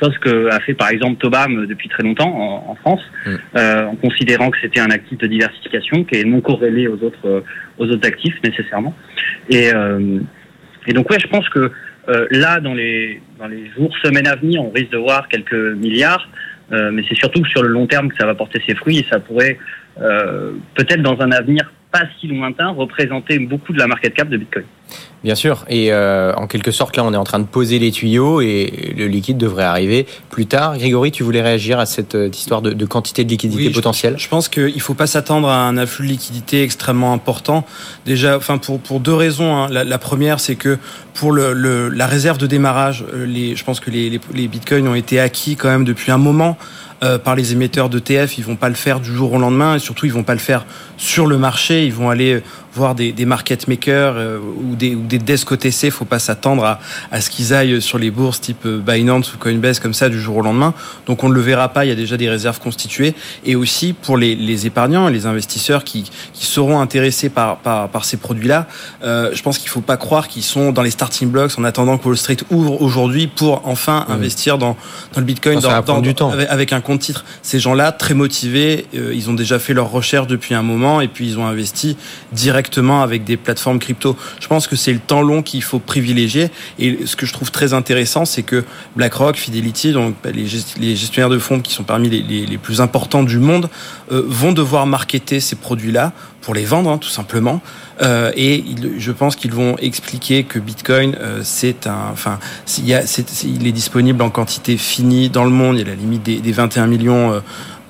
chose 0.00 0.16
que 0.18 0.48
a 0.50 0.58
fait 0.60 0.74
par 0.74 0.88
exemple 0.88 1.18
Tobam 1.18 1.66
depuis 1.66 1.88
très 1.90 2.02
longtemps 2.02 2.64
en, 2.66 2.74
France, 2.76 3.02
mm. 3.26 3.58
en 3.58 3.94
considérant 3.96 4.50
que 4.50 4.56
c'était 4.62 4.80
un 4.80 4.90
actif 4.90 5.18
de 5.18 5.26
diversification 5.26 6.02
qui 6.02 6.16
est 6.18 6.24
non 6.24 6.40
corrélé 6.40 6.88
aux 6.88 7.00
autres 7.04 7.44
aux 7.76 7.84
autres 7.84 8.08
actifs 8.08 8.34
nécessairement. 8.42 8.94
Et, 9.50 9.70
et 10.86 10.92
donc 10.94 11.10
ouais, 11.10 11.18
je 11.20 11.28
pense 11.28 11.46
que 11.50 11.70
là 12.30 12.58
dans 12.60 12.72
les 12.72 13.20
dans 13.38 13.48
les 13.48 13.70
jours 13.76 13.94
semaines 14.02 14.26
à 14.26 14.36
venir, 14.36 14.64
on 14.64 14.70
risque 14.70 14.90
de 14.90 14.96
voir 14.96 15.28
quelques 15.28 15.52
milliards. 15.52 16.26
Euh, 16.72 16.90
mais 16.92 17.04
c'est 17.08 17.14
surtout 17.14 17.44
sur 17.44 17.62
le 17.62 17.68
long 17.68 17.86
terme 17.86 18.08
que 18.08 18.16
ça 18.16 18.26
va 18.26 18.34
porter 18.34 18.60
ses 18.66 18.74
fruits 18.74 18.98
et 18.98 19.06
ça 19.08 19.20
pourrait 19.20 19.58
euh, 20.00 20.52
peut-être 20.74 21.02
dans 21.02 21.20
un 21.20 21.30
avenir 21.30 21.72
pas 21.96 22.04
si 22.20 22.26
lointain 22.26 22.68
représenter 22.68 23.38
beaucoup 23.38 23.72
de 23.72 23.78
la 23.78 23.86
market 23.86 24.14
cap 24.14 24.28
de 24.28 24.36
Bitcoin. 24.36 24.64
Bien 25.24 25.34
sûr, 25.34 25.64
et 25.68 25.92
euh, 25.92 26.32
en 26.34 26.46
quelque 26.46 26.70
sorte 26.70 26.96
là 26.96 27.02
on 27.02 27.12
est 27.12 27.16
en 27.16 27.24
train 27.24 27.40
de 27.40 27.46
poser 27.46 27.80
les 27.80 27.90
tuyaux 27.90 28.40
et 28.40 28.94
le 28.96 29.06
liquide 29.08 29.38
devrait 29.38 29.64
arriver 29.64 30.06
plus 30.30 30.46
tard. 30.46 30.78
Grégory, 30.78 31.10
tu 31.10 31.24
voulais 31.24 31.42
réagir 31.42 31.80
à 31.80 31.86
cette 31.86 32.14
euh, 32.14 32.28
histoire 32.28 32.62
de, 32.62 32.72
de 32.72 32.86
quantité 32.86 33.24
de 33.24 33.30
liquidité 33.30 33.70
potentielle? 33.70 34.16
Je, 34.18 34.28
pense 34.28 34.48
qu'il 34.48 34.74
ne 34.74 34.80
faut 34.80 34.94
pas 34.94 35.08
s'attendre 35.08 35.48
à 35.48 35.66
un 35.66 35.76
afflux 35.76 36.06
de 36.06 36.12
liquidité 36.12 36.62
extrêmement 36.62 37.12
important. 37.12 37.64
Déjà, 38.04 38.36
enfin 38.36 38.58
pour, 38.58 38.78
pour 38.78 39.00
deux 39.00 39.14
raisons. 39.14 39.56
Hein. 39.56 39.68
La, 39.70 39.82
la, 39.82 39.98
première, 39.98 40.38
c'est 40.38 40.54
que 40.54 40.78
pour 41.14 41.32
le, 41.32 41.52
le, 41.52 41.88
la 41.88 42.06
réserve 42.06 42.38
de 42.38 42.46
démarrage, 42.46 43.04
euh, 43.12 43.26
les, 43.26 43.56
je 43.56 43.64
pense 43.64 43.80
que 43.80 43.90
les, 43.90 44.10
les, 44.10 44.20
les 44.34 44.46
bitcoins 44.46 44.86
ont 44.86 44.94
été 44.94 45.18
acquis 45.18 45.56
quand 45.56 45.68
même 45.68 45.84
depuis 45.84 46.12
un 46.12 46.18
moment. 46.18 46.56
Euh, 47.02 47.18
par 47.18 47.36
les 47.36 47.52
émetteurs 47.52 47.90
d'ETF. 47.90 48.38
Ils 48.38 48.44
vont 48.44 48.56
pas 48.56 48.70
le 48.70 48.74
faire 48.74 49.00
du 49.00 49.14
jour 49.14 49.34
au 49.34 49.38
lendemain 49.38 49.74
et 49.74 49.78
surtout 49.78 50.06
ils 50.06 50.12
vont 50.14 50.22
pas 50.22 50.32
le 50.32 50.38
faire 50.38 50.64
sur 50.96 51.26
le 51.26 51.36
marché. 51.36 51.84
Ils 51.84 51.92
vont 51.92 52.08
aller 52.08 52.42
voir 52.72 52.94
des, 52.94 53.12
des 53.12 53.26
market 53.26 53.68
makers 53.68 54.14
euh, 54.16 54.38
ou 54.38 54.76
des, 54.76 54.94
ou 54.94 55.02
des 55.02 55.18
desk 55.18 55.52
OTC. 55.52 55.90
Faut 55.90 56.06
pas 56.06 56.18
s'attendre 56.18 56.64
à, 56.64 56.80
à, 57.12 57.20
ce 57.20 57.28
qu'ils 57.28 57.52
aillent 57.52 57.82
sur 57.82 57.98
les 57.98 58.10
bourses 58.10 58.40
type 58.40 58.64
euh, 58.64 58.78
Binance 58.78 59.34
ou 59.34 59.36
Coinbase 59.36 59.78
comme 59.78 59.92
ça 59.92 60.08
du 60.08 60.18
jour 60.18 60.36
au 60.38 60.40
lendemain. 60.40 60.72
Donc 61.06 61.22
on 61.22 61.28
ne 61.28 61.34
le 61.34 61.40
verra 61.42 61.68
pas. 61.68 61.84
Il 61.84 61.88
y 61.88 61.92
a 61.92 61.94
déjà 61.94 62.16
des 62.16 62.30
réserves 62.30 62.60
constituées. 62.60 63.14
Et 63.44 63.56
aussi 63.56 63.92
pour 63.92 64.16
les, 64.16 64.34
les 64.34 64.64
épargnants 64.64 65.08
et 65.08 65.12
les 65.12 65.26
investisseurs 65.26 65.84
qui, 65.84 66.10
qui 66.32 66.46
seront 66.46 66.80
intéressés 66.80 67.28
par, 67.28 67.58
par, 67.58 67.90
par 67.90 68.06
ces 68.06 68.16
produits-là, 68.16 68.68
euh, 69.04 69.30
je 69.34 69.42
pense 69.42 69.58
qu'il 69.58 69.68
faut 69.68 69.82
pas 69.82 69.98
croire 69.98 70.28
qu'ils 70.28 70.44
sont 70.44 70.72
dans 70.72 70.82
les 70.82 70.90
starting 70.90 71.28
blocks 71.28 71.58
en 71.58 71.64
attendant 71.64 71.98
que 71.98 72.08
Wall 72.08 72.16
Street 72.16 72.38
ouvre 72.50 72.80
aujourd'hui 72.80 73.26
pour 73.26 73.68
enfin 73.68 74.06
investir 74.08 74.56
dans, 74.56 74.78
dans 75.12 75.20
le 75.20 75.26
Bitcoin 75.26 75.60
dans, 75.60 75.82
dans, 75.82 76.00
du 76.00 76.14
temps. 76.14 76.30
Avec, 76.30 76.48
avec 76.48 76.72
un 76.72 76.80
compte 76.86 77.00
titre. 77.00 77.24
Ces 77.42 77.58
gens-là, 77.58 77.92
très 77.92 78.14
motivés, 78.14 78.86
euh, 78.94 79.12
ils 79.14 79.28
ont 79.28 79.34
déjà 79.34 79.58
fait 79.58 79.74
leurs 79.74 79.90
recherches 79.90 80.28
depuis 80.28 80.54
un 80.54 80.62
moment 80.62 81.00
et 81.00 81.08
puis 81.08 81.26
ils 81.26 81.38
ont 81.38 81.46
investi 81.46 81.96
directement 82.32 83.02
avec 83.02 83.24
des 83.24 83.36
plateformes 83.36 83.78
crypto. 83.78 84.16
Je 84.40 84.46
pense 84.46 84.66
que 84.66 84.76
c'est 84.76 84.92
le 84.92 85.00
temps 85.00 85.22
long 85.22 85.42
qu'il 85.42 85.62
faut 85.62 85.78
privilégier. 85.80 86.50
Et 86.78 87.00
ce 87.04 87.16
que 87.16 87.26
je 87.26 87.32
trouve 87.32 87.50
très 87.50 87.74
intéressant, 87.74 88.24
c'est 88.24 88.42
que 88.42 88.64
BlackRock, 88.94 89.36
Fidelity, 89.36 89.92
donc 89.92 90.14
bah, 90.22 90.30
les, 90.32 90.46
gestionnaires 90.96 91.28
de 91.28 91.38
fonds 91.38 91.60
qui 91.60 91.72
sont 91.72 91.84
parmi 91.84 92.08
les 92.08 92.58
plus 92.58 92.80
importants 92.80 93.24
du 93.24 93.38
monde, 93.38 93.68
euh, 94.12 94.22
vont 94.26 94.52
devoir 94.52 94.86
marketer 94.86 95.40
ces 95.40 95.56
produits-là 95.56 96.12
pour 96.46 96.54
les 96.54 96.64
vendre, 96.64 96.92
hein, 96.92 96.98
tout 96.98 97.08
simplement. 97.08 97.60
Euh, 98.02 98.30
et 98.36 98.54
il, 98.54 99.00
je 99.00 99.10
pense 99.10 99.34
qu'ils 99.34 99.52
vont 99.52 99.74
expliquer 99.78 100.44
que 100.44 100.60
Bitcoin, 100.60 101.16
euh, 101.20 101.40
c'est 101.42 101.88
un, 101.88 102.10
enfin, 102.12 102.38
il, 102.78 102.92
est 102.92 103.72
disponible 103.72 104.22
en 104.22 104.30
quantité 104.30 104.76
finie 104.76 105.28
dans 105.28 105.42
le 105.42 105.50
monde. 105.50 105.74
Il 105.74 105.80
y 105.80 105.82
a 105.82 105.88
la 105.88 105.96
limite 105.96 106.22
des, 106.22 106.38
des 106.38 106.52
21 106.52 106.86
millions. 106.86 107.42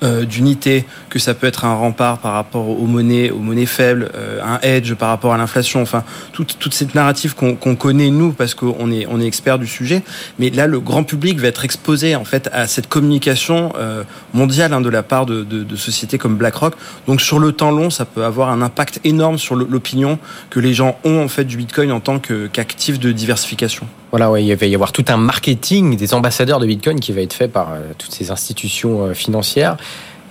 Euh, 0.03 0.25
d'unité, 0.25 0.85
que 1.09 1.17
ça 1.17 1.33
peut 1.33 1.47
être 1.47 1.65
un 1.65 1.73
rempart 1.73 2.19
par 2.19 2.33
rapport 2.33 2.69
aux 2.69 2.85
monnaies, 2.85 3.31
aux 3.31 3.39
monnaies 3.39 3.65
faibles, 3.65 4.11
euh, 4.13 4.39
un 4.43 4.59
edge 4.61 4.93
par 4.93 5.09
rapport 5.09 5.33
à 5.33 5.39
l'inflation, 5.39 5.81
enfin 5.81 6.03
toute, 6.33 6.59
toute 6.59 6.75
cette 6.75 6.93
narrative 6.93 7.33
qu'on 7.33 7.75
connaît 7.75 8.11
nous 8.11 8.31
parce 8.31 8.53
qu'on 8.53 8.91
est 8.91 9.07
on 9.09 9.19
est 9.19 9.25
expert 9.25 9.57
du 9.57 9.65
sujet. 9.65 10.03
Mais 10.37 10.51
là, 10.51 10.67
le 10.67 10.79
grand 10.79 11.03
public 11.03 11.39
va 11.39 11.47
être 11.47 11.65
exposé 11.65 12.15
en 12.15 12.25
fait 12.25 12.47
à 12.53 12.67
cette 12.67 12.87
communication 12.87 13.73
euh, 13.75 14.03
mondiale 14.35 14.71
hein, 14.71 14.81
de 14.81 14.89
la 14.89 15.01
part 15.01 15.25
de, 15.25 15.43
de, 15.43 15.63
de, 15.63 15.75
sociétés 15.75 16.19
comme 16.19 16.35
BlackRock. 16.35 16.75
Donc 17.07 17.19
sur 17.19 17.39
le 17.39 17.51
temps 17.51 17.71
long, 17.71 17.89
ça 17.89 18.05
peut 18.05 18.23
avoir 18.23 18.51
un 18.51 18.61
impact 18.61 18.99
énorme 19.03 19.39
sur 19.39 19.55
l'opinion 19.55 20.19
que 20.51 20.59
les 20.59 20.75
gens 20.75 20.99
ont 21.05 21.23
en 21.23 21.27
fait 21.27 21.45
du 21.45 21.57
Bitcoin 21.57 21.91
en 21.91 22.01
tant 22.01 22.19
qu'actif 22.19 22.99
de 22.99 23.11
diversification. 23.11 23.87
Voilà, 24.11 24.31
ouais, 24.31 24.43
il 24.43 24.55
va 24.55 24.65
y 24.65 24.73
avoir 24.75 24.91
tout 24.91 25.05
un 25.09 25.17
marketing 25.17 25.97
des 25.97 26.13
ambassadeurs 26.13 26.59
de 26.59 26.65
Bitcoin 26.65 26.99
qui 26.99 27.11
va 27.11 27.21
être 27.21 27.33
fait 27.33 27.47
par 27.49 27.73
euh, 27.73 27.79
toutes 27.97 28.13
ces 28.13 28.31
institutions 28.31 29.05
euh, 29.07 29.13
financières. 29.13 29.77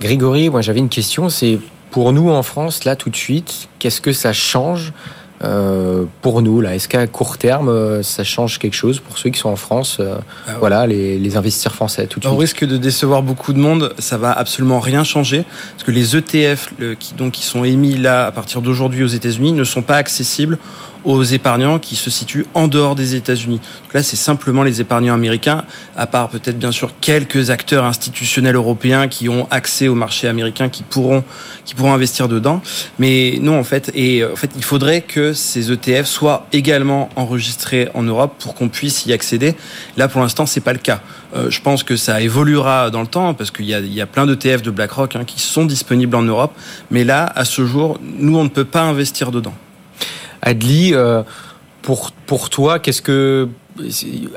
Grégory, 0.00 0.48
moi 0.50 0.60
j'avais 0.62 0.78
une 0.80 0.88
question, 0.88 1.28
c'est 1.28 1.58
pour 1.90 2.12
nous 2.12 2.30
en 2.30 2.42
France, 2.42 2.84
là 2.84 2.96
tout 2.96 3.10
de 3.10 3.16
suite, 3.16 3.68
qu'est-ce 3.78 4.00
que 4.00 4.12
ça 4.12 4.32
change 4.32 4.92
euh, 5.44 6.04
pour 6.22 6.40
nous 6.42 6.60
là? 6.62 6.74
Est-ce 6.74 6.88
qu'à 6.88 7.06
court 7.06 7.36
terme, 7.38 8.02
ça 8.02 8.24
change 8.24 8.58
quelque 8.58 8.74
chose 8.74 9.00
pour 9.00 9.18
ceux 9.18 9.28
qui 9.30 9.38
sont 9.38 9.50
en 9.50 9.56
France 9.56 9.98
euh, 10.00 10.16
ah 10.46 10.52
ouais. 10.52 10.56
Voilà, 10.60 10.86
les, 10.86 11.18
les, 11.18 11.36
investisseurs 11.36 11.74
français 11.74 12.06
tout 12.06 12.20
de 12.20 12.26
On 12.26 12.30
suite? 12.30 12.40
risque 12.40 12.64
de 12.64 12.76
décevoir 12.78 13.22
beaucoup 13.22 13.52
de 13.52 13.58
monde. 13.58 13.94
Ça 13.98 14.16
va 14.16 14.32
absolument 14.32 14.80
rien 14.80 15.04
changer 15.04 15.44
parce 15.72 15.84
que 15.84 15.90
les 15.90 16.16
ETF 16.16 16.70
le, 16.78 16.94
qui 16.94 17.14
donc 17.14 17.32
qui 17.32 17.44
sont 17.44 17.64
émis 17.64 17.96
là 17.96 18.26
à 18.26 18.32
partir 18.32 18.62
d'aujourd'hui 18.62 19.04
aux 19.04 19.08
États-Unis 19.08 19.52
ne 19.52 19.64
sont 19.64 19.82
pas 19.82 19.96
accessibles 19.96 20.58
aux 21.06 21.22
épargnants 21.22 21.78
qui 21.78 21.94
se 21.94 22.10
situent 22.10 22.46
en 22.52 22.66
dehors 22.68 22.96
des 22.96 23.14
États-Unis. 23.14 23.60
Là, 23.94 24.02
c'est 24.02 24.16
simplement 24.16 24.64
les 24.64 24.80
épargnants 24.80 25.14
américains, 25.14 25.64
à 25.96 26.06
part 26.06 26.28
peut-être 26.28 26.58
bien 26.58 26.72
sûr 26.72 26.90
quelques 27.00 27.50
acteurs 27.50 27.84
institutionnels 27.84 28.56
européens 28.56 29.06
qui 29.06 29.28
ont 29.28 29.46
accès 29.50 29.86
au 29.88 29.94
marché 29.94 30.26
américain, 30.26 30.68
qui 30.68 30.82
pourront, 30.82 31.22
qui 31.64 31.74
pourront 31.74 31.94
investir 31.94 32.28
dedans. 32.28 32.60
Mais 32.98 33.38
non, 33.40 33.58
en 33.58 33.64
fait, 33.64 33.90
et 33.94 34.24
en 34.24 34.34
fait, 34.34 34.50
il 34.56 34.64
faudrait 34.64 35.00
que 35.00 35.32
ces 35.32 35.70
ETF 35.70 36.06
soient 36.06 36.46
également 36.52 37.08
enregistrés 37.14 37.88
en 37.94 38.02
Europe 38.02 38.34
pour 38.40 38.54
qu'on 38.54 38.68
puisse 38.68 39.06
y 39.06 39.12
accéder. 39.12 39.54
Là, 39.96 40.08
pour 40.08 40.20
l'instant, 40.20 40.44
c'est 40.44 40.60
pas 40.60 40.72
le 40.72 40.80
cas. 40.80 41.00
Euh, 41.36 41.50
je 41.50 41.60
pense 41.60 41.84
que 41.84 41.96
ça 41.96 42.20
évoluera 42.20 42.90
dans 42.90 43.00
le 43.00 43.06
temps 43.06 43.32
parce 43.32 43.52
qu'il 43.52 43.66
y 43.66 43.74
a, 43.74 43.78
il 43.78 43.94
y 43.94 44.00
a 44.00 44.06
plein 44.06 44.26
d'ETF 44.26 44.62
de 44.62 44.70
BlackRock 44.72 45.14
hein, 45.14 45.24
qui 45.24 45.40
sont 45.40 45.64
disponibles 45.64 46.16
en 46.16 46.22
Europe. 46.22 46.52
Mais 46.90 47.04
là, 47.04 47.30
à 47.36 47.44
ce 47.44 47.64
jour, 47.64 48.00
nous, 48.02 48.36
on 48.36 48.44
ne 48.44 48.48
peut 48.48 48.64
pas 48.64 48.82
investir 48.82 49.30
dedans. 49.30 49.54
Adli, 50.46 50.94
euh, 50.94 51.22
pour, 51.82 52.12
pour 52.12 52.48
toi, 52.50 52.78
qu'est-ce 52.78 53.02
que 53.02 53.48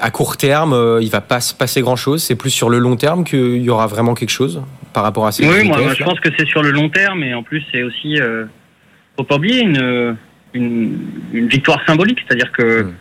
à 0.01 0.11
court 0.11 0.37
terme, 0.37 0.73
euh, 0.73 0.99
il 1.01 1.09
va 1.09 1.21
pas 1.21 1.39
se 1.39 1.53
passer 1.53 1.81
grand-chose? 1.81 2.23
C'est 2.23 2.35
plus 2.35 2.49
sur 2.49 2.69
le 2.69 2.79
long 2.79 2.95
terme 2.95 3.23
qu'il 3.23 3.61
y 3.61 3.69
aura 3.69 3.87
vraiment 3.87 4.15
quelque 4.15 4.31
chose 4.31 4.61
par 4.91 5.03
rapport 5.03 5.27
à 5.27 5.31
ces. 5.31 5.47
Oui, 5.47 5.67
moi, 5.67 5.79
moi, 5.79 5.93
je 5.93 6.03
pense 6.03 6.19
que 6.19 6.29
c'est 6.37 6.47
sur 6.47 6.63
le 6.63 6.71
long 6.71 6.89
terme, 6.89 7.23
et 7.23 7.33
en 7.33 7.43
plus 7.43 7.63
c'est 7.71 7.83
aussi, 7.83 8.19
euh, 8.19 8.45
faut 9.15 9.23
pas 9.23 9.35
oublier 9.35 9.61
une, 9.61 10.17
une, 10.53 10.97
une 11.31 11.47
victoire 11.47 11.79
symbolique, 11.85 12.19
c'est-à-dire 12.27 12.51
que. 12.51 12.83
Mmh. 12.83 12.93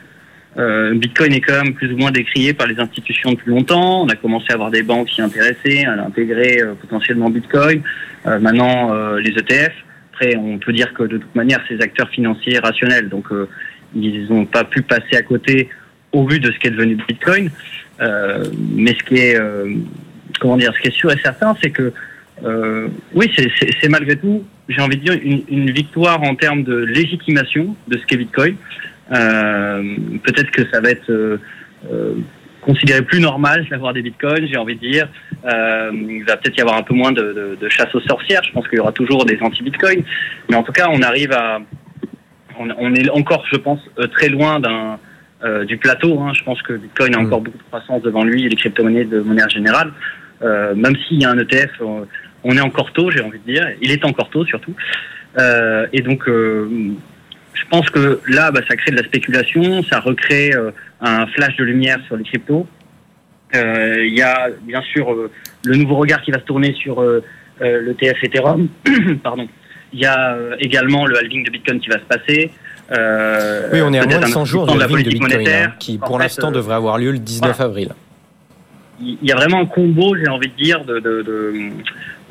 euh, 0.59 0.95
Bitcoin 0.95 1.33
est 1.33 1.41
quand 1.41 1.65
même 1.65 1.75
plus 1.75 1.93
ou 1.93 1.97
moins 1.97 2.11
décrié 2.11 2.53
par 2.53 2.67
les 2.67 2.79
institutions 2.79 3.33
depuis 3.33 3.51
longtemps. 3.51 4.03
On 4.03 4.09
a 4.09 4.17
commencé 4.17 4.47
à 4.51 4.55
avoir 4.55 4.71
des 4.71 4.83
banques 4.83 5.09
s'y 5.09 5.23
intéresser, 5.23 5.85
à 5.85 5.93
intégrer 6.05 6.61
euh, 6.61 6.75
potentiellement 6.75 7.31
Bitcoin. 7.31 7.83
Maintenant, 8.27 8.93
les 9.17 9.31
ETF. 9.31 9.73
On 10.37 10.59
peut 10.59 10.73
dire 10.73 10.93
que 10.95 11.05
de 11.05 11.19
toute 11.19 11.35
manière, 11.35 11.61
ces 11.69 11.81
acteurs 11.81 12.09
financiers 12.11 12.59
rationnels, 12.59 13.09
donc 13.09 13.27
ils 13.95 14.27
n'ont 14.29 14.47
pas 14.47 14.65
pu 14.65 14.83
passer 14.83 15.17
à 15.17 15.23
côté 15.23 15.69
au 16.13 16.27
vu 16.27 16.41
de 16.41 16.51
ce 16.51 16.59
qui 16.59 16.69
est 16.69 16.71
devenu 16.71 16.97
Bitcoin. 17.09 17.51
mais 18.01 18.95
ce 18.95 19.05
qui 19.05 19.17
est, 19.17 19.39
comment 20.41 20.57
dire, 20.57 20.73
ce 20.75 20.81
qui 20.81 20.89
est 20.89 20.97
sûr 20.97 21.13
et 21.13 21.19
certain, 21.23 21.57
c'est 21.63 21.71
que 21.71 21.93
oui, 23.15 23.31
c'est 23.37 23.89
malgré 23.89 24.17
tout, 24.17 24.45
j'ai 24.69 24.81
envie 24.83 24.97
de 24.97 25.03
dire, 25.03 25.19
une, 25.49 25.71
victoire 25.71 26.23
en 26.23 26.35
termes 26.35 26.63
de 26.63 26.77
légitimation 26.77 27.75
de 27.89 27.99
ce 27.99 28.07
qu'est 28.07 28.17
Bitcoin. 28.17 28.57
Euh, 29.13 29.97
peut-être 30.23 30.51
que 30.51 30.69
ça 30.71 30.81
va 30.81 30.91
être 30.91 31.11
euh, 31.11 31.39
euh, 31.91 32.15
considéré 32.69 33.03
plus 33.03 33.21
normal 33.21 33.67
d'avoir 33.71 33.93
des 33.93 34.03
bitcoins, 34.03 34.47
j'ai 34.47 34.59
envie 34.59 34.77
de 34.77 34.81
dire. 34.81 35.09
Euh, 35.45 35.91
il 35.93 36.25
va 36.25 36.37
peut-être 36.37 36.57
y 36.59 36.61
avoir 36.61 36.77
un 36.77 36.83
peu 36.83 36.95
moins 36.95 37.13
de, 37.13 37.23
de, 37.23 37.59
de 37.61 37.69
chasse 37.69 37.93
aux 37.95 38.01
sorcières. 38.01 38.43
Je 38.45 38.53
pense 38.53 38.69
qu'il 38.69 38.79
y 38.79 38.81
aura 38.81 38.93
toujours 38.93 39.25
des 39.25 39.39
anti-bitcoins. 39.41 40.03
Mais 40.49 40.57
en 40.57 40.63
tout 40.63 40.73
cas, 40.73 40.89
on 40.91 41.03
arrive 41.03 41.33
à. 41.33 41.61
On, 42.61 42.69
on 42.79 42.95
est 42.95 43.09
encore, 43.11 43.45
je 43.51 43.59
pense, 43.59 43.81
très 44.13 44.29
loin 44.29 44.61
d'un. 44.61 44.99
Euh, 45.45 45.65
du 45.65 45.77
plateau. 45.77 46.19
Hein. 46.19 46.33
Je 46.35 46.43
pense 46.43 46.61
que 46.63 46.73
Bitcoin 46.73 47.15
a 47.15 47.19
mm. 47.21 47.27
encore 47.27 47.41
beaucoup 47.41 47.59
de 47.59 47.63
croissance 47.71 48.03
devant 48.03 48.25
lui 48.25 48.45
et 48.45 48.49
les 48.49 48.57
crypto-monnaies 48.57 49.05
de 49.05 49.21
monnaie 49.21 49.49
générale. 49.49 49.93
Euh, 50.43 50.75
même 50.75 50.97
s'il 50.97 51.23
y 51.23 51.25
a 51.25 51.31
un 51.31 51.39
ETF, 51.39 51.81
on 52.43 52.57
est 52.57 52.61
encore 52.61 52.93
tôt, 52.93 53.13
j'ai 53.13 53.23
envie 53.23 53.39
de 53.39 53.53
dire. 53.53 53.65
Il 53.81 53.93
est 53.93 54.05
encore 54.05 54.31
tôt 54.31 54.45
surtout. 54.45 54.75
Euh, 55.39 55.87
et 55.93 56.03
donc, 56.03 56.25
je 57.59 57.65
pense 57.71 57.91
que 57.91 58.21
là, 58.29 58.51
bah, 58.51 58.61
ça 58.69 58.77
crée 58.77 58.91
de 58.91 58.97
la 58.97 59.05
spéculation, 59.05 59.83
ça 59.85 60.01
recrée 60.01 60.53
euh, 60.55 60.71
un 61.01 61.27
flash 61.29 61.57
de 61.57 61.65
lumière 61.65 61.99
sur 62.07 62.17
les 62.17 62.25
cryptos. 62.25 62.67
Euh, 63.55 64.07
il 64.07 64.15
y 64.17 64.23
a 64.23 64.49
bien 64.63 64.83
sûr 64.83 65.11
euh, 65.13 65.31
le 65.65 65.77
nouveau 65.77 65.97
regard 65.97 66.21
qui 66.23 66.31
va 66.31 66.39
se 66.39 66.45
tourner 66.45 66.75
sur 66.75 67.03
le 67.03 67.95
TF 67.95 68.23
Ethereum. 68.23 68.69
Pardon. 69.23 69.49
Il 69.93 70.01
y 70.01 70.05
a 70.05 70.37
également 70.59 71.07
le 71.07 71.17
halving 71.17 71.45
de 71.45 71.51
Bitcoin 71.51 71.81
qui 71.81 71.89
va 71.89 71.97
se 71.97 72.05
passer. 72.05 72.51
oui, 73.73 73.81
on 73.83 73.93
est 73.93 73.99
à 73.99 74.07
moins 74.07 74.21
de 74.21 74.27
100 74.27 74.45
jours 74.45 74.67
de 74.67 74.73
halving 74.73 75.03
de 75.03 75.11
Bitcoin, 75.11 75.49
hein, 75.49 75.73
qui 75.79 75.99
pour 75.99 76.19
l'instant 76.19 76.51
devrait 76.51 76.75
avoir 76.75 76.99
lieu 76.99 77.13
le 77.13 77.19
19 77.19 77.59
avril. 77.61 77.93
Il 79.01 79.17
y 79.23 79.33
a 79.33 79.37
vraiment 79.37 79.61
un 79.61 79.67
combo, 79.67 80.17
j'ai 80.17 80.29
envie 80.29 80.49
de 80.49 80.63
dire, 80.63 80.85
de, 80.85 80.99
de, 80.99 81.23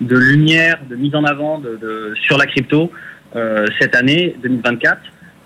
de, 0.02 0.18
lumière, 0.18 0.78
de 0.90 0.98
mise 0.98 1.16
en 1.16 1.24
avant 1.24 1.60
de, 1.60 2.14
sur 2.22 2.38
la 2.38 2.46
crypto 2.46 2.92
cette 3.80 3.96
année 3.96 4.36
2024. 4.44 5.00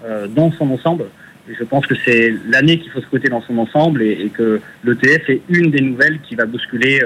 Euh, 0.03 0.27
dans 0.27 0.51
son 0.53 0.71
ensemble. 0.71 1.05
Je 1.47 1.63
pense 1.63 1.85
que 1.85 1.95
c'est 2.05 2.33
l'année 2.47 2.79
qu'il 2.79 2.91
faut 2.91 3.01
scruter 3.01 3.29
dans 3.29 3.41
son 3.41 3.57
ensemble 3.57 4.01
et, 4.01 4.29
que 4.29 4.61
l'ETF 4.83 5.29
est 5.29 5.41
une 5.49 5.71
des 5.71 5.81
nouvelles 5.81 6.19
qui 6.21 6.35
va 6.35 6.45
bousculer 6.45 7.01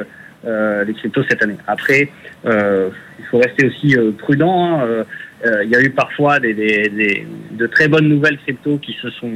euh, 0.45 0.83
les 0.83 0.93
cryptos 0.93 1.23
cette 1.27 1.41
année. 1.41 1.57
Après, 1.67 2.09
euh, 2.45 2.89
il 3.19 3.25
faut 3.25 3.39
rester 3.39 3.65
aussi 3.65 3.97
euh, 3.97 4.11
prudent. 4.11 4.79
Hein. 4.79 5.03
Euh, 5.45 5.63
il 5.63 5.69
y 5.69 5.75
a 5.75 5.81
eu 5.81 5.89
parfois 5.89 6.39
des, 6.39 6.53
des, 6.53 6.89
des, 6.89 7.27
de 7.51 7.67
très 7.67 7.87
bonnes 7.87 8.07
nouvelles 8.07 8.37
cryptos 8.37 8.77
qui 8.77 8.93
se 9.01 9.09
sont 9.11 9.31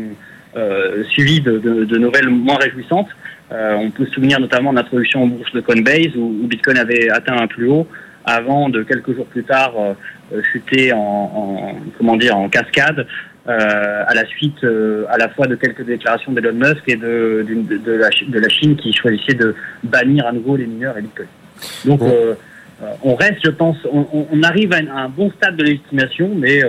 suivies 1.09 1.41
de, 1.41 1.59
de, 1.59 1.85
de, 1.85 1.97
nouvelles 1.97 2.27
moins 2.29 2.57
réjouissantes. 2.57 3.09
on 3.51 3.91
peut 3.91 4.05
se 4.07 4.13
souvenir 4.13 4.39
notamment 4.39 4.71
de 4.71 4.77
l'introduction 4.77 5.23
en 5.23 5.27
bourse 5.27 5.53
de 5.53 5.61
Coinbase 5.61 6.15
où, 6.15 6.39
où, 6.41 6.47
Bitcoin 6.47 6.77
avait 6.77 7.09
atteint 7.11 7.37
un 7.37 7.45
plus 7.45 7.67
haut 7.67 7.87
avant 8.25 8.67
de 8.69 8.81
quelques 8.81 9.13
jours 9.15 9.27
plus 9.27 9.43
tard 9.43 9.73
chuter 10.51 10.91
en, 10.91 10.97
en, 10.97 11.75
comment 11.99 12.17
dire 12.17 12.35
en 12.35 12.49
cascade 12.49 13.05
euh, 13.49 14.03
à 14.05 14.13
la 14.13 14.27
suite 14.27 14.63
euh, 14.63 15.05
à 15.09 15.17
la 15.17 15.27
fois 15.27 15.47
de 15.47 15.55
quelques 15.55 15.83
déclarations 15.83 16.31
d'Elon 16.31 16.53
Musk 16.53 16.83
et 16.87 16.95
de, 16.95 17.43
de, 17.49 17.77
de, 17.77 17.91
la, 17.93 18.09
de, 18.09 18.39
la, 18.39 18.47
Chine 18.49 18.75
qui 18.75 18.93
choisissait 18.93 19.33
de 19.33 19.55
bannir 19.83 20.27
à 20.27 20.31
nouveau 20.31 20.55
les 20.55 20.67
mineurs 20.67 20.95
et 20.99 21.01
Bitcoin. 21.01 21.27
Donc 21.83 22.01
euh, 22.03 22.35
on 23.01 23.15
reste, 23.15 23.39
je 23.43 23.49
pense, 23.49 23.77
on, 23.91 24.27
on 24.31 24.43
arrive 24.43 24.71
à 24.73 24.77
un, 24.77 25.09
bon 25.09 25.31
stade 25.31 25.55
de 25.55 25.63
légitimation, 25.63 26.29
mais 26.35 26.61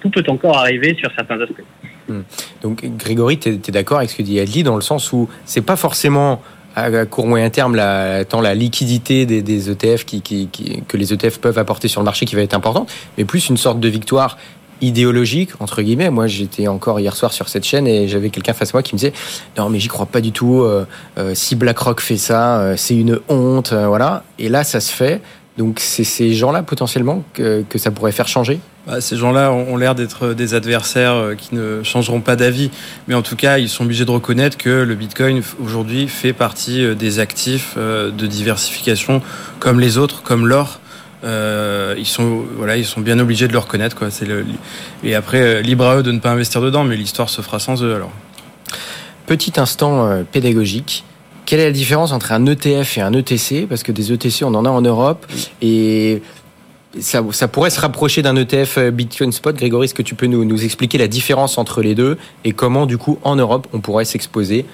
tout 0.00 0.10
peut 0.10 0.24
encore 0.26 0.58
arriver 0.58 0.96
sur 0.98 1.08
certains 1.14 1.40
aspects. 1.40 1.62
Hmm. 2.08 2.22
Donc 2.62 2.84
Grégory, 2.96 3.38
tu 3.38 3.50
es, 3.50 3.70
d'accord 3.70 3.98
avec 3.98 4.10
ce 4.10 4.16
que 4.16 4.22
dit 4.22 4.40
Adli 4.40 4.64
dans 4.64 4.74
le 4.74 4.82
sens 4.82 5.12
où 5.12 5.28
c'est 5.44 5.64
pas 5.64 5.76
forcément 5.76 6.42
à 6.74 7.06
court 7.06 7.28
moyen 7.28 7.48
terme 7.50 7.76
la, 7.76 8.24
tant 8.24 8.40
la 8.40 8.54
liquidité 8.54 9.24
des, 9.24 9.42
des 9.42 9.70
ETF 9.70 10.04
qui, 10.04 10.20
qui, 10.20 10.48
qui, 10.48 10.82
que 10.88 10.96
les 10.96 11.12
ETF 11.12 11.38
peuvent 11.38 11.58
apporter 11.58 11.86
sur 11.86 12.00
le 12.00 12.04
marché 12.04 12.26
qui 12.26 12.34
va 12.34 12.42
être 12.42 12.54
importante, 12.54 12.92
mais 13.16 13.24
plus 13.24 13.48
une 13.48 13.56
sorte 13.56 13.78
de 13.78 13.88
victoire 13.88 14.36
idéologique 14.80 15.50
entre 15.60 15.82
guillemets. 15.82 16.10
Moi, 16.10 16.26
j'étais 16.26 16.68
encore 16.68 17.00
hier 17.00 17.16
soir 17.16 17.32
sur 17.32 17.48
cette 17.48 17.64
chaîne 17.64 17.86
et 17.86 18.08
j'avais 18.08 18.30
quelqu'un 18.30 18.52
face 18.52 18.70
à 18.70 18.72
moi 18.74 18.82
qui 18.82 18.94
me 18.94 18.98
disait 18.98 19.12
non 19.56 19.68
mais 19.68 19.78
j'y 19.78 19.88
crois 19.88 20.06
pas 20.06 20.20
du 20.20 20.32
tout. 20.32 20.62
Euh, 20.62 20.86
euh, 21.18 21.34
si 21.34 21.56
BlackRock 21.56 22.00
fait 22.00 22.16
ça, 22.16 22.58
euh, 22.58 22.74
c'est 22.76 22.96
une 22.96 23.20
honte, 23.28 23.72
voilà. 23.72 24.24
Et 24.38 24.48
là, 24.48 24.64
ça 24.64 24.80
se 24.80 24.92
fait. 24.92 25.20
Donc 25.56 25.80
c'est 25.80 26.04
ces 26.04 26.34
gens-là 26.34 26.62
potentiellement 26.62 27.24
que, 27.34 27.64
ça 27.76 27.90
pourrait 27.90 28.12
faire 28.12 28.28
changer? 28.28 28.60
Bah, 28.86 29.00
ces 29.00 29.16
gens-là 29.16 29.52
ont 29.52 29.76
l'air 29.76 29.96
d'être 29.96 30.32
des 30.32 30.54
adversaires 30.54 31.32
qui 31.36 31.56
ne 31.56 31.82
changeront 31.82 32.20
pas 32.20 32.36
d'avis, 32.36 32.70
mais 33.08 33.16
en 33.16 33.22
tout 33.22 33.34
cas, 33.34 33.58
ils 33.58 33.68
sont 33.68 33.82
obligés 33.82 34.04
de 34.04 34.10
reconnaître 34.12 34.56
que 34.56 34.70
le 34.70 34.94
Bitcoin 34.94 35.42
aujourd'hui 35.60 36.06
fait 36.06 36.32
partie 36.32 36.94
des 36.94 37.18
actifs 37.18 37.76
de 37.76 38.26
diversification 38.28 39.20
comme 39.58 39.80
les 39.80 39.98
autres, 39.98 40.22
comme 40.22 40.46
l'or. 40.46 40.78
Euh, 41.24 41.94
ils 41.98 42.06
sont 42.06 42.44
voilà, 42.56 42.76
ils 42.76 42.84
sont 42.84 43.00
bien 43.00 43.18
obligés 43.18 43.48
de 43.48 43.52
le 43.52 43.58
reconnaître 43.58 43.96
quoi. 43.96 44.08
Et 45.02 45.14
après 45.14 45.40
euh, 45.40 45.60
libre 45.62 45.86
à 45.86 45.96
eux 45.96 46.02
de 46.02 46.12
ne 46.12 46.20
pas 46.20 46.30
investir 46.30 46.60
dedans, 46.60 46.84
mais 46.84 46.96
l'histoire 46.96 47.28
se 47.28 47.42
fera 47.42 47.58
sans 47.58 47.82
eux 47.82 47.94
alors. 47.94 48.12
Petit 49.26 49.58
instant 49.58 50.06
euh, 50.06 50.22
pédagogique. 50.22 51.04
Quelle 51.44 51.60
est 51.60 51.66
la 51.66 51.72
différence 51.72 52.12
entre 52.12 52.32
un 52.32 52.46
ETF 52.46 52.98
et 52.98 53.00
un 53.00 53.12
ETC 53.12 53.66
Parce 53.68 53.82
que 53.82 53.90
des 53.90 54.12
ETC, 54.12 54.42
on 54.42 54.54
en 54.54 54.64
a 54.64 54.70
en 54.70 54.82
Europe 54.82 55.26
et 55.62 56.22
ça, 57.00 57.22
pourrait 57.22 57.70
se 57.70 57.80
rapprocher 57.80 58.20
d'un 58.20 58.36
ETF 58.36 58.78
Bitcoin 58.90 59.32
Spot. 59.32 59.56
Grégory, 59.56 59.86
est-ce 59.86 59.94
que 59.94 60.02
tu 60.02 60.14
peux 60.14 60.26
nous 60.26 60.64
expliquer 60.64 60.98
la 60.98 61.08
différence 61.08 61.56
entre 61.56 61.80
les 61.80 61.94
deux 61.94 62.18
et 62.44 62.52
comment, 62.52 62.84
du 62.84 62.98
coup, 62.98 63.18
en 63.22 63.36
Europe, 63.36 63.66
on 63.72 63.80
pourrait 63.80 64.04
s'exposer 64.04 64.66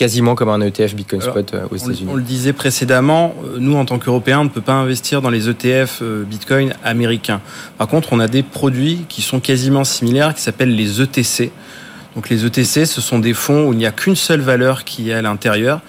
quasiment 0.00 0.34
comme 0.34 0.48
un 0.48 0.62
ETF 0.62 0.94
Bitcoin 0.94 1.20
Spot 1.20 1.52
euh, 1.52 1.66
aux 1.70 1.76
États-Unis. 1.76 2.08
On 2.10 2.16
le 2.16 2.22
disait 2.22 2.54
précédemment, 2.54 3.34
euh, 3.44 3.58
nous 3.58 3.76
en 3.76 3.84
tant 3.84 3.98
qu'Européens, 3.98 4.40
on 4.40 4.44
ne 4.44 4.48
peut 4.48 4.62
pas 4.62 4.72
investir 4.72 5.20
dans 5.20 5.28
les 5.28 5.50
ETF 5.50 5.98
euh, 6.00 6.24
Bitcoin 6.24 6.72
américains. 6.82 7.42
Par 7.76 7.86
contre, 7.86 8.14
on 8.14 8.18
a 8.18 8.26
des 8.26 8.42
produits 8.42 9.04
qui 9.10 9.20
sont 9.20 9.40
quasiment 9.40 9.84
similaires, 9.84 10.34
qui 10.34 10.40
s'appellent 10.40 10.74
les 10.74 11.02
ETC. 11.02 11.52
Donc 12.14 12.30
les 12.30 12.46
ETC, 12.46 12.86
ce 12.86 13.02
sont 13.02 13.18
des 13.18 13.34
fonds 13.34 13.68
où 13.68 13.74
il 13.74 13.76
n'y 13.78 13.84
a 13.84 13.92
qu'une 13.92 14.16
seule 14.16 14.40
valeur 14.40 14.84
qui 14.84 15.10
est 15.10 15.12
à 15.12 15.20
l'intérieur. 15.20 15.82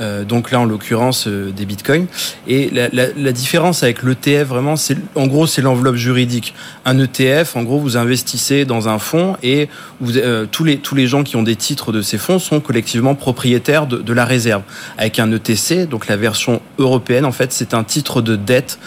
Euh, 0.00 0.24
donc 0.24 0.50
là 0.50 0.58
en 0.58 0.64
l'occurrence 0.64 1.28
euh, 1.28 1.52
des 1.52 1.66
bitcoins. 1.66 2.06
Et 2.48 2.70
la, 2.70 3.32
différence 3.32 3.82
avec 3.82 4.02
l'ETF 4.02 4.48
vraiment, 4.48 4.76
c'est 4.76 4.96
en 5.14 5.26
gros 5.26 5.46
c'est 5.46 5.62
l'enveloppe 5.62 5.96
juridique. 5.96 6.54
Un 6.84 6.98
ETF, 6.98 7.56
en 7.56 7.62
gros, 7.62 7.78
vous 7.78 7.96
investissez 7.96 8.64
dans 8.64 8.88
un 8.88 8.98
fonds 8.98 9.36
et 9.42 9.68
euh, 10.16 10.46
tous 10.50 10.64
les 10.64 10.78
tous 10.78 10.94
les 10.94 11.06
gens 11.06 11.22
qui 11.22 11.36
ont 11.36 11.42
des 11.42 11.56
titres 11.56 11.92
de 11.92 12.02
ces 12.02 12.18
fonds 12.18 12.38
sont 12.38 12.60
collectivement 12.60 13.14
propriétaires 13.14 13.86
de, 13.86 14.12
la 14.12 14.24
réserve. 14.24 14.62
Avec 14.98 15.18
un 15.18 15.30
ETC, 15.32 15.88
donc 15.88 16.06
la 16.06 16.16
version 16.16 16.60
européenne, 16.78 17.24
en 17.24 17.32
fait, 17.32 17.52
c'est 17.52 17.74
un 17.74 17.84
titre 17.84 18.22
de 18.22 18.36
dette 18.36 18.78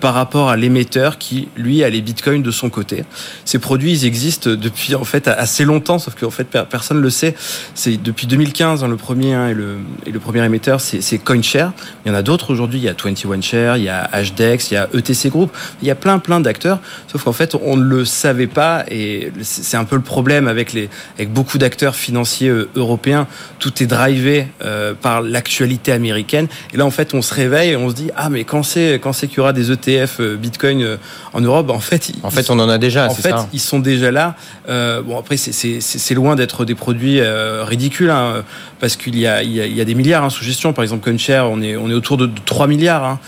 par 0.00 0.14
rapport 0.14 0.48
à 0.48 0.56
l'émetteur 0.56 1.18
qui, 1.18 1.48
lui, 1.56 1.84
a 1.84 1.90
les 1.90 2.00
bitcoins 2.00 2.42
de 2.42 2.50
son 2.50 2.70
côté. 2.70 3.04
Ces 3.44 3.58
produits, 3.58 3.92
ils 3.92 4.04
existent 4.06 4.50
depuis 4.50 4.94
en 4.94 5.04
fait 5.04 5.28
assez 5.28 5.64
longtemps, 5.64 5.98
sauf 5.98 6.14
qu'en 6.14 6.30
fait 6.30 6.48
personne 6.70 6.96
ne 6.96 7.02
le 7.02 7.10
sait. 7.10 7.34
C'est 7.74 8.02
depuis 8.02 8.26
2015 8.26 8.82
hein, 8.82 8.88
le 8.88 8.96
premier 8.96 9.34
hein, 9.34 9.48
et, 9.48 9.54
le, 9.54 9.78
et 10.06 10.10
le 10.10 10.18
premier 10.18 10.40
émetteur, 10.44 10.80
c'est 10.80 11.18
CoinShare. 11.18 11.72
Il 12.04 12.08
y 12.08 12.14
en 12.14 12.14
a 12.14 12.22
d'autres 12.22 12.52
aujourd'hui. 12.52 12.78
Il 12.78 12.84
y 12.84 12.88
a 12.88 12.92
21Share, 12.92 13.78
il 13.78 13.84
y 13.84 13.88
a 13.88 14.08
HDEX, 14.12 14.70
il 14.70 14.74
y 14.74 14.76
a 14.76 14.88
ETC 14.94 15.28
Group. 15.30 15.50
Il 15.82 15.88
y 15.88 15.90
a 15.90 15.94
plein 15.94 16.18
plein 16.18 16.40
d'acteurs. 16.40 16.80
Sauf 17.10 17.24
qu'en 17.24 17.32
fait, 17.32 17.54
on 17.54 17.76
ne 17.76 17.84
le 17.84 18.04
savait 18.04 18.46
pas 18.46 18.84
et 18.90 19.32
c'est 19.42 19.76
un 19.76 19.84
peu 19.84 19.96
le 19.96 20.02
problème 20.02 20.48
avec 20.48 20.72
les 20.72 20.88
avec 21.16 21.32
beaucoup 21.32 21.58
d'acteurs 21.58 21.94
financiers 21.94 22.48
euh, 22.48 22.68
européens. 22.74 23.26
Tout 23.58 23.82
est 23.82 23.86
drivé 23.86 24.48
euh, 24.62 24.94
par 24.94 25.22
l'actualité 25.22 25.92
américaine. 25.92 26.48
Et 26.72 26.76
là, 26.76 26.84
en 26.84 26.90
fait, 26.90 27.14
on 27.14 27.22
se 27.22 27.34
réveille 27.34 27.70
et 27.70 27.76
on 27.76 27.88
se 27.88 27.94
dit 27.94 28.10
ah 28.16 28.28
mais 28.28 28.44
quand 28.44 28.62
c'est 28.62 29.00
qu'il 29.00 29.36
y 29.36 29.40
aura 29.40 29.52
des 29.52 29.70
ETF 29.70 30.16
euh, 30.20 30.36
Bitcoin 30.36 30.98
en 31.32 31.40
Europe, 31.40 31.70
en 31.70 31.80
fait, 31.80 32.12
en 32.22 32.30
fait, 32.30 32.50
on 32.50 32.58
en 32.58 32.68
a 32.68 32.78
déjà. 32.78 33.06
En 33.08 33.14
fait, 33.14 33.34
ils 33.52 33.60
sont 33.60 33.78
déjà 33.78 34.10
là. 34.10 34.36
Euh, 34.68 35.02
bon, 35.02 35.18
après, 35.18 35.36
c'est 35.36 36.14
loin 36.14 36.36
d'être 36.36 36.64
des 36.64 36.74
produits 36.74 37.20
ridicules, 37.62 38.10
hein, 38.10 38.44
parce 38.80 38.96
qu'il 38.96 39.18
y 39.18 39.26
a, 39.26 39.42
il 39.42 39.52
y, 39.52 39.80
a, 39.80 39.84
des 39.84 39.94
milliards 39.94 40.24
hein, 40.24 40.30
sous 40.34 40.44
gestion. 40.44 40.72
Par 40.72 40.82
exemple, 40.82 41.04
CoinShare, 41.04 41.50
on 41.50 41.60
est, 41.62 41.76
on 41.76 41.88
est 41.88 41.94
autour 41.94 42.16
de 42.16 42.28
3 42.44 42.66
milliards. 42.66 43.04
Hein. 43.04 43.18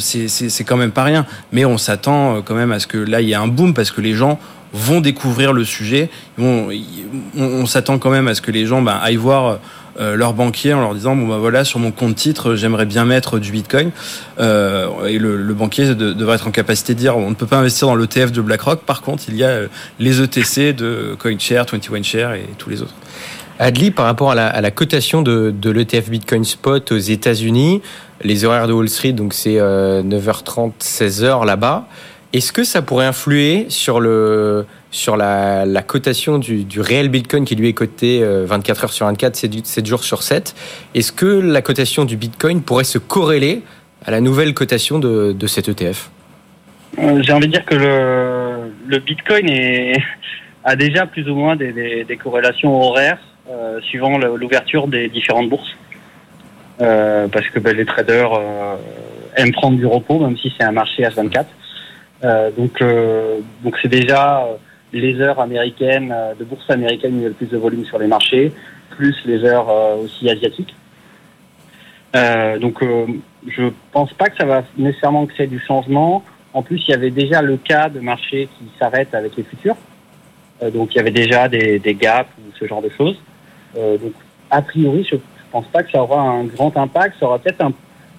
c'est 0.00 0.64
quand 0.64 0.76
même 0.76 0.92
pas 0.92 1.04
rien. 1.04 1.26
Mais 1.52 1.64
on 1.64 1.78
s'attend 1.78 2.42
quand 2.42 2.54
même 2.54 2.72
à 2.72 2.80
ce 2.80 2.86
que 2.86 2.98
là, 2.98 3.20
il 3.20 3.28
y 3.28 3.32
ait 3.32 3.36
un 3.36 3.48
boom, 3.48 3.74
parce 3.74 3.90
que 3.90 4.00
les 4.00 4.14
gens 4.14 4.38
vont 4.72 5.00
découvrir 5.00 5.52
le 5.52 5.64
sujet. 5.64 6.10
on, 6.38 7.66
s'attend 7.66 7.98
quand 7.98 8.10
même 8.10 8.28
à 8.28 8.34
ce 8.34 8.40
que 8.40 8.50
les 8.50 8.66
gens 8.66 8.82
ben, 8.82 8.98
aillent 9.02 9.16
voir 9.16 9.58
leur 9.98 10.34
banquier 10.34 10.74
en 10.74 10.80
leur 10.80 10.94
disant 10.94 11.16
bon 11.16 11.26
bah 11.26 11.38
voilà 11.38 11.64
sur 11.64 11.78
mon 11.78 11.90
compte 11.90 12.16
titre 12.16 12.54
j'aimerais 12.54 12.84
bien 12.84 13.06
mettre 13.06 13.38
du 13.38 13.50
Bitcoin 13.50 13.92
et 14.38 15.18
le, 15.18 15.54
banquier 15.54 15.94
devrait 15.94 16.34
être 16.34 16.48
en 16.48 16.50
capacité 16.50 16.94
de 16.94 16.98
dire 16.98 17.16
on 17.16 17.30
ne 17.30 17.34
peut 17.34 17.46
pas 17.46 17.56
investir 17.56 17.88
dans 17.88 17.96
l'ETF 17.96 18.32
de 18.32 18.42
BlackRock. 18.42 18.82
Par 18.82 19.00
contre 19.00 19.24
il 19.28 19.36
y 19.36 19.44
a 19.44 19.60
les 19.98 20.20
ETC 20.20 20.74
de 20.74 21.16
CoinShare, 21.18 21.64
21Share 21.64 22.34
et 22.34 22.46
tous 22.58 22.68
les 22.68 22.82
autres. 22.82 22.94
Adli, 23.58 23.90
par 23.90 24.04
rapport 24.04 24.30
à 24.30 24.34
la, 24.34 24.70
cotation 24.70 25.22
de, 25.22 25.70
l'ETF 25.70 26.10
Bitcoin 26.10 26.44
Spot 26.44 26.92
aux 26.92 26.98
États-Unis, 26.98 27.82
les 28.22 28.44
horaires 28.44 28.68
de 28.68 28.72
Wall 28.72 28.88
Street, 28.88 29.12
donc 29.12 29.32
c'est 29.32 29.56
9h30, 29.56 30.72
16h 30.80 31.44
là-bas. 31.46 31.86
Est-ce 32.32 32.52
que 32.52 32.64
ça 32.64 32.82
pourrait 32.82 33.06
influer 33.06 33.66
sur, 33.68 33.98
le, 33.98 34.66
sur 34.90 35.16
la, 35.16 35.64
cotation 35.86 36.38
du, 36.38 36.66
réel 36.80 37.08
Bitcoin 37.08 37.46
qui 37.46 37.54
lui 37.54 37.68
est 37.68 37.72
coté 37.72 38.22
24 38.22 38.78
euh, 38.78 38.84
heures 38.84 38.92
sur 38.92 39.06
24, 39.06 39.36
7 39.36 39.86
jours 39.86 40.04
sur 40.04 40.22
7 40.22 40.54
Est-ce 40.94 41.12
que 41.12 41.24
la 41.24 41.62
cotation 41.62 42.04
du 42.04 42.16
Bitcoin 42.16 42.62
pourrait 42.62 42.84
se 42.84 42.98
corréler 42.98 43.62
à 44.04 44.10
la 44.10 44.20
nouvelle 44.20 44.52
cotation 44.54 44.98
de, 44.98 45.32
de 45.32 45.46
cet 45.46 45.68
ETF 45.68 46.10
euh, 46.98 47.22
J'ai 47.22 47.32
envie 47.32 47.46
de 47.46 47.52
dire 47.52 47.64
que 47.64 47.74
le, 47.74 48.72
le 48.86 48.98
Bitcoin 48.98 49.48
est, 49.48 49.96
a 50.64 50.76
déjà 50.76 51.06
plus 51.06 51.28
ou 51.30 51.34
moins 51.34 51.56
des, 51.56 52.04
des, 52.04 52.16
corrélations 52.16 52.74
horaires 52.78 53.18
euh, 53.50 53.80
suivant 53.82 54.18
l'ouverture 54.18 54.88
des 54.88 55.08
différentes 55.08 55.48
bourses. 55.48 55.76
parce 56.78 57.48
que 57.48 57.58
ben, 57.58 57.76
les 57.76 57.86
traders 57.86 58.32
aiment 59.36 59.52
prendre 59.52 59.76
du 59.76 59.86
repos, 59.86 60.18
même 60.18 60.36
si 60.36 60.52
c'est 60.56 60.64
un 60.64 60.72
marché 60.72 61.02
H24. 61.02 61.46
Euh, 62.24 62.50
donc, 62.50 62.80
euh, 62.80 63.40
donc 63.62 63.76
c'est 63.82 63.88
déjà 63.88 64.44
euh, 64.44 64.56
les 64.92 65.20
heures 65.20 65.40
américaines, 65.40 66.14
de 66.38 66.44
bourse 66.44 66.68
américaine 66.70 67.14
où 67.14 67.18
il 67.18 67.22
y 67.22 67.26
a 67.26 67.28
le 67.28 67.34
plus 67.34 67.48
de 67.48 67.58
volume 67.58 67.84
sur 67.84 67.98
les 67.98 68.06
marchés, 68.06 68.52
plus 68.90 69.14
les 69.26 69.44
heures 69.44 69.68
aussi 69.98 70.30
asiatiques. 70.30 70.74
donc, 72.60 72.82
je 73.46 73.70
pense 73.92 74.12
pas 74.14 74.28
que 74.30 74.36
ça 74.38 74.46
va 74.46 74.62
nécessairement 74.78 75.26
créer 75.26 75.48
du 75.48 75.60
changement. 75.60 76.24
En 76.54 76.62
plus, 76.62 76.82
il 76.88 76.92
y 76.92 76.94
avait 76.94 77.10
déjà 77.10 77.42
le 77.42 77.58
cas 77.58 77.90
de 77.90 78.00
marché 78.00 78.48
qui 78.56 78.64
s'arrête 78.78 79.14
avec 79.14 79.36
les 79.36 79.42
futurs. 79.42 79.76
donc, 80.72 80.94
il 80.94 80.96
y 80.96 81.00
avait 81.00 81.10
déjà 81.10 81.48
des, 81.48 81.78
des 81.78 81.94
gaps 81.94 82.30
ou 82.38 82.56
ce 82.58 82.66
genre 82.66 82.80
de 82.80 82.88
choses. 82.88 83.20
Donc, 83.76 84.12
a 84.50 84.62
priori, 84.62 85.06
je, 85.10 85.16
pense 85.56 85.66
pas 85.68 85.82
que 85.82 85.90
ça 85.90 86.02
aura 86.02 86.20
un 86.20 86.44
grand 86.44 86.76
impact. 86.76 87.16
Ça 87.18 87.26
aura 87.26 87.38
peut-être 87.38 87.62
un, 87.62 87.72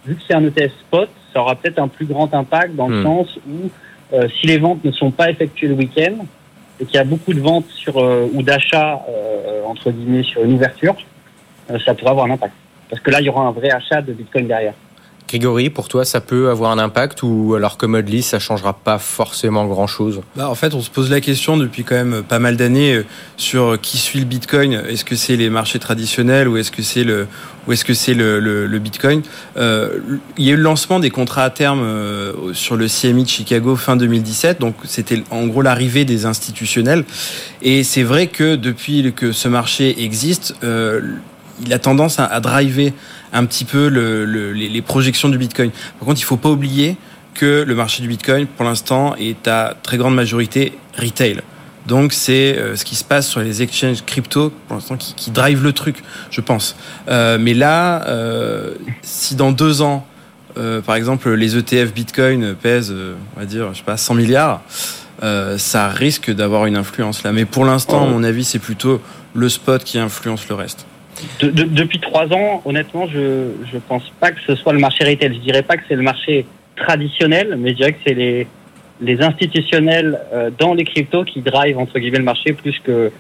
vu 0.06 0.15
que 0.15 0.22
c'est 0.28 0.34
un 0.34 0.43
ETF 0.43 0.72
spot, 0.80 1.10
ça 1.34 1.41
aura 1.41 1.56
peut-être 1.56 1.80
un 1.80 1.88
plus 1.88 2.06
grand 2.06 2.34
impact 2.34 2.76
dans 2.76 2.88
le 2.88 3.02
hmm. 3.02 3.04
sens 3.04 3.39
où 3.48 3.70
euh, 4.13 4.28
si 4.39 4.48
les 4.48 4.58
ventes 4.58 4.84
ne 4.84 4.91
sont 4.91 5.12
pas 5.12 5.30
effectuées 5.30 5.67
le 5.67 5.76
week-end 5.76 6.26
et 6.80 6.86
qu'il 6.86 6.96
y 6.96 7.00
a 7.00 7.04
beaucoup 7.04 7.34
de 7.34 7.39
ventes 7.39 7.67
sur 7.70 7.98
euh, 7.98 8.28
ou 8.34 8.41
d'achats 8.41 9.06
euh, 9.10 9.63
entre 9.65 9.91
guillemets 9.91 10.24
sur 10.24 10.43
une 10.43 10.54
ouverture, 10.54 10.96
ça 11.86 11.93
pourrait 11.93 12.12
avoir 12.12 12.26
un 12.26 12.32
impact. 12.32 12.54
Parce 12.89 13.02
que 13.02 13.12
là, 13.12 13.20
il 13.20 13.26
y 13.26 13.30
aura 13.30 13.41
un 13.41 13.52
vrai 13.52 13.70
achat 13.70 14.02
de 14.02 14.13
Bitcoin 14.13 14.48
derrière. 14.48 14.74
Grégory, 15.28 15.70
pour 15.70 15.88
toi, 15.88 16.06
ça 16.06 16.22
peut 16.22 16.50
avoir 16.50 16.72
un 16.72 16.80
impact 16.80 17.22
ou 17.24 17.54
alors 17.56 17.78
comme 17.78 17.92
Modly, 17.92 18.22
ça 18.22 18.40
changera 18.40 18.74
pas 18.74 18.98
forcément 18.98 19.66
grand-chose? 19.66 20.22
Bah, 20.36 20.50
En 20.50 20.56
fait, 20.56 20.74
on 20.74 20.82
se 20.82 20.90
pose 20.90 21.10
la 21.12 21.22
question 21.22 21.58
depuis 21.58 21.84
quand 21.84 21.96
même 21.96 22.24
pas 22.24 22.40
mal 22.40 22.56
d'années 22.56 22.94
euh, 22.96 23.06
sur 23.36 23.80
qui 23.82 23.98
suit 23.98 24.20
le 24.20 24.26
Bitcoin. 24.26 24.82
Est-ce 24.88 25.04
que 25.04 25.16
c'est 25.16 25.36
les 25.36 25.50
marchés 25.50 25.80
traditionnels 25.80 26.48
ou 26.48 26.58
est-ce 26.58 26.72
que 26.72 26.82
c'est 26.82 27.04
le 27.04 27.28
ou 27.68 27.74
est-ce 27.74 27.86
que 27.86 27.94
c'est 27.94 28.13
le, 28.13 28.40
le, 28.40 28.80
Bitcoin? 28.80 29.22
Euh, 29.58 30.00
Il 30.38 30.46
y 30.46 30.50
a 30.50 30.54
eu 30.54 30.56
le 30.58 30.63
lancement 30.63 31.00
des 31.00 31.10
contrats 31.10 31.44
à 31.44 31.50
terme 31.50 31.82
euh, 31.84 32.54
sur 32.54 32.78
le 32.78 32.88
CMI 32.88 33.24
de 33.24 33.30
Chicago 33.30 33.76
fin 33.76 33.96
2017, 33.96 34.60
donc 34.60 34.76
c'était 34.86 35.22
en 35.30 35.48
gros 35.48 35.62
l'arrivée 35.62 36.06
des 36.06 36.26
institutionnels. 36.26 37.04
Et 37.62 37.84
c'est 37.84 38.04
vrai 38.04 38.28
que 38.28 38.56
depuis 38.56 39.13
que 39.13 39.32
ce 39.32 39.48
marché 39.48 40.04
existe, 40.04 40.56
euh, 40.63 41.02
il 41.62 41.74
a 41.74 41.80
tendance 41.80 42.20
à, 42.20 42.26
à 42.26 42.39
driver 42.39 42.93
un 43.34 43.46
petit 43.46 43.65
peu 43.65 43.89
le, 43.89 44.26
les, 44.54 44.82
projections 44.82 45.30
du 45.30 45.38
Bitcoin. 45.38 45.72
Par 46.00 46.08
contre, 46.08 46.20
il 46.20 46.24
faut 46.24 46.38
pas 46.38 46.50
oublier 46.50 46.98
que 47.34 47.63
le 47.67 47.76
marché 47.76 48.02
du 48.02 48.08
Bitcoin, 48.08 48.48
pour 48.48 48.65
l'instant, 48.65 49.15
est 49.15 49.48
à 49.48 49.76
très 49.82 49.98
grande 49.98 50.15
majorité 50.15 50.74
retail. 50.98 51.41
Donc 51.86 52.12
c'est 52.12 52.58
euh, 52.58 52.76
ce 52.76 52.84
qui 52.84 52.96
se 52.96 53.04
passe 53.04 53.30
sur 53.30 53.39
les 53.39 53.62
exchanges 53.62 54.04
crypto 54.06 54.52
pour 54.67 54.76
l'instant 54.76 54.98
qui, 54.98 55.13
qui, 55.13 55.32
drive 55.32 55.63
le 55.63 55.72
truc, 55.72 56.04
je 56.32 56.41
pense. 56.41 56.76
Euh, 57.08 57.38
mais 57.39 57.54
là, 57.54 58.06
euh, 58.08 58.74
si 59.04 59.36
dans 59.36 59.54
deux 59.54 59.82
ans, 59.82 60.06
euh, 60.58 60.82
par 60.82 60.96
exemple, 60.96 61.32
les 61.32 61.56
ETF 61.56 61.93
Bitcoin 61.93 62.56
pèsent, 62.56 62.93
on 63.36 63.39
va 63.39 63.46
dire, 63.46 63.70
je 63.72 63.78
sais 63.78 63.86
pas, 63.86 63.96
100 63.96 64.15
milliards, 64.15 64.62
ça 65.58 65.88
risque 65.88 66.32
d'avoir 66.32 66.65
une 66.65 66.76
influence 66.76 67.24
là. 67.24 67.32
Mais 67.32 67.46
pour 67.46 67.63
l'instant, 67.63 68.04
à 68.04 68.10
mon 68.10 68.24
avis, 68.24 68.43
c'est 68.43 68.60
plutôt 68.60 69.02
le 69.34 69.48
spot 69.48 69.84
qui 69.84 69.98
influence 69.98 70.48
le 70.50 70.56
reste 70.56 70.86
depuis 71.41 71.99
trois 71.99 72.32
ans, 72.34 72.62
honnêtement, 72.65 73.08
je 73.08 73.19
ne 73.19 73.80
pense 73.88 74.03
pas 74.19 74.32
que 74.32 74.39
ce 74.45 74.56
soit 74.56 74.73
le 74.73 74.80
marché 74.80 75.03
retail. 75.03 75.34
Je 75.34 75.39
dirais 75.39 75.63
pas 75.63 75.77
que 75.77 75.84
c'est 75.88 75.95
le 75.95 76.03
marché 76.03 76.45
traditionnel, 76.75 77.56
mais 77.58 77.71
je 77.71 77.75
dirais 77.75 77.93
que 77.93 77.99
c'est 78.06 78.13
les, 78.13 78.47
les 79.01 79.21
institutionnels 79.21 80.19
euh, 80.34 80.49
dans 80.58 80.73
les 80.73 80.84
cryptos 80.84 81.25
qui 81.25 81.41
drive 81.41 81.77
entre 81.77 81.99
guillemets 81.99 82.19
le 82.19 82.23
marché 82.23 82.53
plus 82.53 82.80
que 82.84 83.12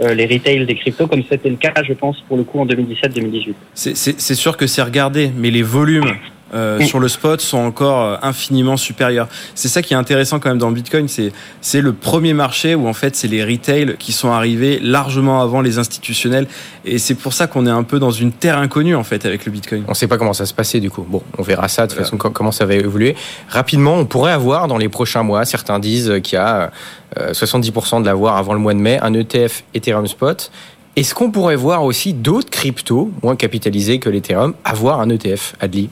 euh, 0.00 0.14
les 0.14 0.26
retail 0.26 0.66
des 0.66 0.74
cryptos, 0.74 1.06
comme 1.06 1.22
c'était 1.28 1.48
le 1.48 1.56
cas, 1.56 1.72
je 1.86 1.92
pense, 1.92 2.20
pour 2.22 2.36
le 2.36 2.42
coup 2.42 2.58
en 2.58 2.66
2017-2018. 2.66 3.54
C'est 3.74 4.34
sûr 4.34 4.56
que 4.56 4.66
c'est 4.66 4.82
regardé, 4.82 5.30
mais 5.36 5.50
les 5.50 5.62
volumes 5.62 6.16
euh, 6.52 6.80
sur 6.82 7.00
le 7.00 7.08
spot 7.08 7.40
sont 7.40 7.58
encore 7.58 8.02
euh, 8.02 8.16
infiniment 8.22 8.76
supérieurs. 8.76 9.28
C'est 9.54 9.68
ça 9.68 9.82
qui 9.82 9.94
est 9.94 9.96
intéressant 9.96 10.38
quand 10.38 10.50
même 10.50 10.58
dans 10.58 10.68
le 10.68 10.74
Bitcoin, 10.74 11.08
c'est 11.08 11.32
c'est 11.60 11.80
le 11.80 11.92
premier 11.92 12.34
marché 12.34 12.74
où 12.74 12.86
en 12.86 12.92
fait 12.92 13.16
c'est 13.16 13.28
les 13.28 13.42
retail 13.42 13.96
qui 13.98 14.12
sont 14.12 14.30
arrivés 14.30 14.78
largement 14.80 15.40
avant 15.40 15.60
les 15.60 15.78
institutionnels 15.78 16.46
et 16.84 16.98
c'est 16.98 17.14
pour 17.14 17.32
ça 17.32 17.46
qu'on 17.46 17.66
est 17.66 17.70
un 17.70 17.82
peu 17.82 17.98
dans 17.98 18.10
une 18.10 18.30
terre 18.30 18.58
inconnue 18.58 18.94
en 18.94 19.04
fait 19.04 19.24
avec 19.26 19.46
le 19.46 19.52
Bitcoin. 19.52 19.84
On 19.86 19.92
ne 19.92 19.96
sait 19.96 20.06
pas 20.06 20.18
comment 20.18 20.34
ça 20.34 20.46
se 20.46 20.54
passait 20.54 20.80
du 20.80 20.90
coup. 20.90 21.04
Bon, 21.08 21.22
on 21.38 21.42
verra 21.42 21.68
ça 21.68 21.86
de 21.86 21.92
toute 21.92 22.02
façon 22.02 22.18
comment 22.18 22.52
ça 22.52 22.66
va 22.66 22.74
évoluer. 22.74 23.16
Rapidement, 23.48 23.94
on 23.94 24.04
pourrait 24.04 24.32
avoir 24.32 24.68
dans 24.68 24.78
les 24.78 24.88
prochains 24.88 25.22
mois, 25.22 25.44
certains 25.44 25.78
disent 25.78 26.12
qu'il 26.22 26.36
y 26.36 26.40
a 26.40 26.70
70% 27.16 27.96
euh, 27.96 28.00
de 28.00 28.06
l'avoir 28.06 28.36
avant 28.36 28.52
le 28.52 28.60
mois 28.60 28.74
de 28.74 28.78
mai, 28.78 28.98
un 29.02 29.14
ETF 29.14 29.64
Ethereum 29.74 30.06
Spot. 30.06 30.50
Est-ce 30.96 31.14
qu'on 31.14 31.32
pourrait 31.32 31.56
voir 31.56 31.82
aussi 31.82 32.12
d'autres 32.12 32.50
cryptos 32.50 33.10
moins 33.22 33.34
capitalisés 33.34 33.98
que 33.98 34.08
l'Ethereum 34.08 34.54
avoir 34.64 35.00
un 35.00 35.10
ETF, 35.10 35.54
Adli? 35.60 35.90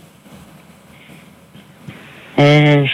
Euh, 2.43 2.87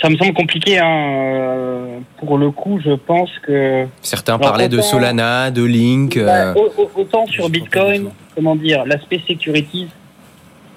ça 0.00 0.08
me 0.08 0.16
semble 0.16 0.34
compliqué. 0.34 0.78
Hein. 0.78 0.86
Euh, 0.86 1.98
pour 2.18 2.38
le 2.38 2.50
coup, 2.50 2.80
je 2.84 2.92
pense 2.92 3.30
que. 3.42 3.86
Certains 4.02 4.38
parlaient 4.38 4.68
de 4.68 4.80
Solana, 4.80 5.50
de 5.50 5.64
Link. 5.64 6.18
Bah, 6.18 6.54
euh, 6.54 6.68
autant 6.94 7.26
sur 7.26 7.48
Bitcoin, 7.48 8.10
comment 8.34 8.56
dire, 8.56 8.84
l'aspect 8.84 9.20
securities, 9.26 9.88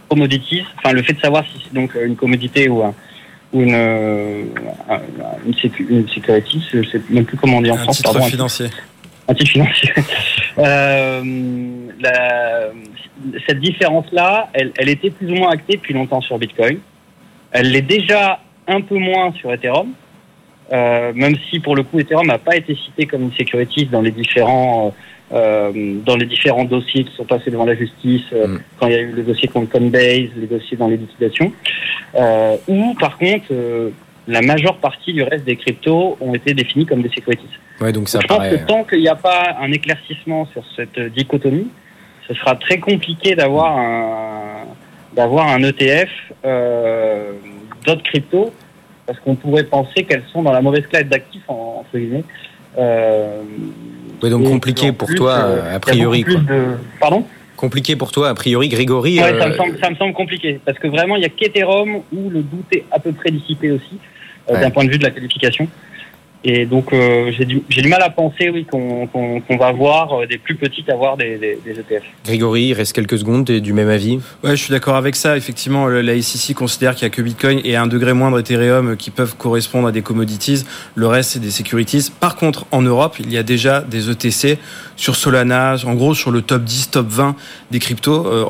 commodities, 0.10 0.64
enfin 0.78 0.94
le 0.94 1.04
fait 1.04 1.14
de 1.14 1.22
savoir 1.22 1.44
si 1.46 1.64
c'est 1.64 1.74
donc 1.74 1.92
une 1.96 2.16
commodité 2.16 2.70
ou, 2.70 2.84
ou 3.54 3.62
une, 3.62 3.76
une, 5.46 5.54
sécu, 5.62 5.86
une 5.90 6.08
security, 6.08 6.64
je 6.74 6.84
sais 6.84 7.02
même 7.10 7.26
plus 7.26 7.38
comment 7.38 7.62
dire 7.62 7.76
en 7.76 7.80
un 7.80 7.88
Titre 7.88 8.22
financier. 8.24 8.68
Un 9.26 9.36
titre 9.36 9.52
financier. 9.52 9.90
la, 10.58 11.22
cette 13.48 13.62
différence-là, 13.62 14.50
elle, 14.52 14.74
elle 14.78 14.90
était 14.90 15.12
plus 15.12 15.32
ou 15.32 15.36
moins 15.36 15.52
actée 15.52 15.78
depuis 15.78 15.94
longtemps 15.94 16.20
sur 16.20 16.38
Bitcoin. 16.38 16.80
Elle 17.54 17.72
l'est 17.72 17.82
déjà 17.82 18.40
un 18.68 18.82
peu 18.82 18.98
moins 18.98 19.32
sur 19.34 19.54
Ethereum, 19.54 19.94
euh, 20.72 21.14
même 21.14 21.36
si 21.50 21.60
pour 21.60 21.76
le 21.76 21.84
coup 21.84 22.00
Ethereum 22.00 22.28
n'a 22.28 22.40
pas 22.40 22.56
été 22.56 22.76
cité 22.76 23.06
comme 23.06 23.24
une 23.24 23.34
security 23.34 23.86
dans 23.86 24.02
les 24.02 24.12
différents 24.12 24.94
euh, 25.32 25.72
dans 26.06 26.16
les 26.16 26.26
différents 26.26 26.66
dossiers 26.66 27.06
qui 27.06 27.16
sont 27.16 27.24
passés 27.24 27.50
devant 27.50 27.66
la 27.66 27.76
justice, 27.76 28.22
euh, 28.34 28.48
mm. 28.48 28.60
quand 28.80 28.88
il 28.88 28.94
y 28.94 28.96
a 28.96 29.00
eu 29.00 29.12
le 29.12 29.24
dossier 29.24 29.48
contre 29.48 29.72
Coinbase, 29.72 30.30
les 30.36 30.48
dossiers 30.48 30.78
dans 30.78 30.88
les 30.88 30.98
liquidations, 30.98 31.52
euh, 32.16 32.58
ou 32.68 32.94
par 33.00 33.18
contre 33.18 33.46
euh, 33.52 33.90
la 34.28 34.42
majeure 34.42 34.78
partie 34.78 35.14
du 35.14 35.24
reste 35.24 35.46
des 35.46 35.56
cryptos 35.56 36.18
ont 36.22 36.34
été 36.34 36.54
définis 36.54 36.86
comme 36.86 37.02
des 37.02 37.10
securities. 37.10 37.48
Ouais, 37.82 37.92
donc 37.92 38.10
ça 38.10 38.20
je 38.22 38.28
pense 38.28 38.48
que 38.48 38.66
tant 38.68 38.84
qu'il 38.84 39.00
n'y 39.00 39.08
a 39.08 39.16
pas 39.16 39.56
un 39.60 39.72
éclaircissement 39.72 40.46
sur 40.48 40.64
cette 40.76 41.00
dichotomie, 41.14 41.68
ce 42.28 42.34
sera 42.34 42.56
très 42.56 42.80
compliqué 42.80 43.36
d'avoir 43.36 43.78
un 43.78 44.33
d'avoir 45.16 45.48
un 45.48 45.64
ETF 45.64 46.10
euh, 46.46 47.32
d'autres 47.86 48.04
cryptos, 48.04 48.54
parce 49.06 49.20
qu'on 49.20 49.36
pourrait 49.36 49.64
penser 49.64 50.04
qu'elles 50.04 50.24
sont 50.32 50.42
dans 50.42 50.52
la 50.52 50.62
mauvaise 50.62 50.86
classe 50.88 51.06
d'actifs, 51.06 51.44
entre 51.48 51.98
guillemets. 51.98 52.24
Euh, 52.78 53.42
donc 54.22 54.46
compliqué 54.46 54.92
pour 54.92 55.14
toi, 55.14 55.34
euh, 55.34 55.76
a 55.76 55.80
priori. 55.80 56.24
Quoi. 56.24 56.36
De... 56.36 56.78
Pardon 57.00 57.26
Compliqué 57.58 57.96
pour 57.96 58.12
toi, 58.12 58.30
a 58.30 58.34
priori, 58.34 58.68
Grégory 58.68 59.20
ouais, 59.20 59.40
ça, 59.40 59.48
me 59.48 59.56
semble, 59.56 59.80
ça, 59.80 59.90
me 59.90 59.96
semble, 59.96 60.14
compliqué, 60.14 60.60
parce 60.66 60.78
que 60.80 60.88
vraiment, 60.88 61.16
il 61.16 61.20
n'y 61.20 61.26
a 61.26 61.30
qu'Ethereum 61.30 62.02
où 62.12 62.30
le 62.30 62.42
doute 62.42 62.66
est 62.72 62.84
à 62.92 63.00
peu 63.00 63.14
près 63.14 63.32
dissipé 63.32 63.72
aussi, 63.72 64.00
d'un 64.50 64.70
point 64.70 64.84
de 64.84 64.90
vue 64.90 64.98
de 64.98 65.04
la 65.04 65.12
qualification. 65.12 65.68
Et 66.46 66.66
donc, 66.66 66.92
euh, 66.92 67.32
j'ai 67.32 67.46
du, 67.46 67.88
mal 67.88 68.02
à 68.02 68.10
penser, 68.10 68.50
oui, 68.50 68.66
qu'on 68.66 69.58
va 69.58 69.72
voir 69.72 70.12
euh, 70.12 70.26
des 70.26 70.38
plus 70.38 70.56
petites 70.56 70.90
avoir 70.90 71.16
des, 71.16 71.38
des, 71.38 71.58
des 71.64 71.80
ETF. 71.80 72.04
Grégory, 72.26 72.66
il 72.66 72.74
reste 72.74 72.94
quelques 72.94 73.18
secondes, 73.18 73.46
t'es 73.46 73.62
du 73.62 73.72
même 73.72 73.88
avis? 73.88 74.20
Ouais, 74.44 74.52
je 74.52 74.62
suis 74.62 74.72
d'accord 74.72 74.98
avec 74.98 75.16
ça. 75.16 75.38
Effectivement, 75.38 75.88
la 75.88 76.22
SEC 76.22 76.54
considère 76.54 76.96
qu'il 76.96 77.04
y 77.04 77.06
a 77.06 77.10
que 77.10 77.22
Bitcoin 77.22 77.62
et 77.64 77.78
un 77.78 77.88
degré 77.88 78.12
moindre 78.14 78.40
Ethereum 78.40 78.98
qui 78.98 79.10
peuvent 79.10 79.38
correspondre 79.38 79.88
à 79.88 79.94
des 79.94 80.02
commodities. 80.02 80.66
Le 80.96 81.08
reste, 81.08 81.32
c'est 81.32 81.40
des 81.40 81.52
securities. 81.52 82.12
Par 82.20 82.36
contre, 82.36 82.66
en 82.72 82.82
Europe, 82.82 83.16
il 83.20 83.32
y 83.32 83.38
a 83.38 83.44
déjà 83.44 83.80
des 83.80 84.10
ETC 84.10 84.58
sur 84.98 85.16
Solana, 85.16 85.76
en 85.86 85.94
gros 85.94 86.14
sur 86.14 86.32
le 86.32 86.42
top 86.42 86.64
10, 86.64 86.92
top 86.92 87.08
20 87.08 87.36
des 87.72 87.80
cryptos. 87.80 88.28
Euh, 88.28 88.44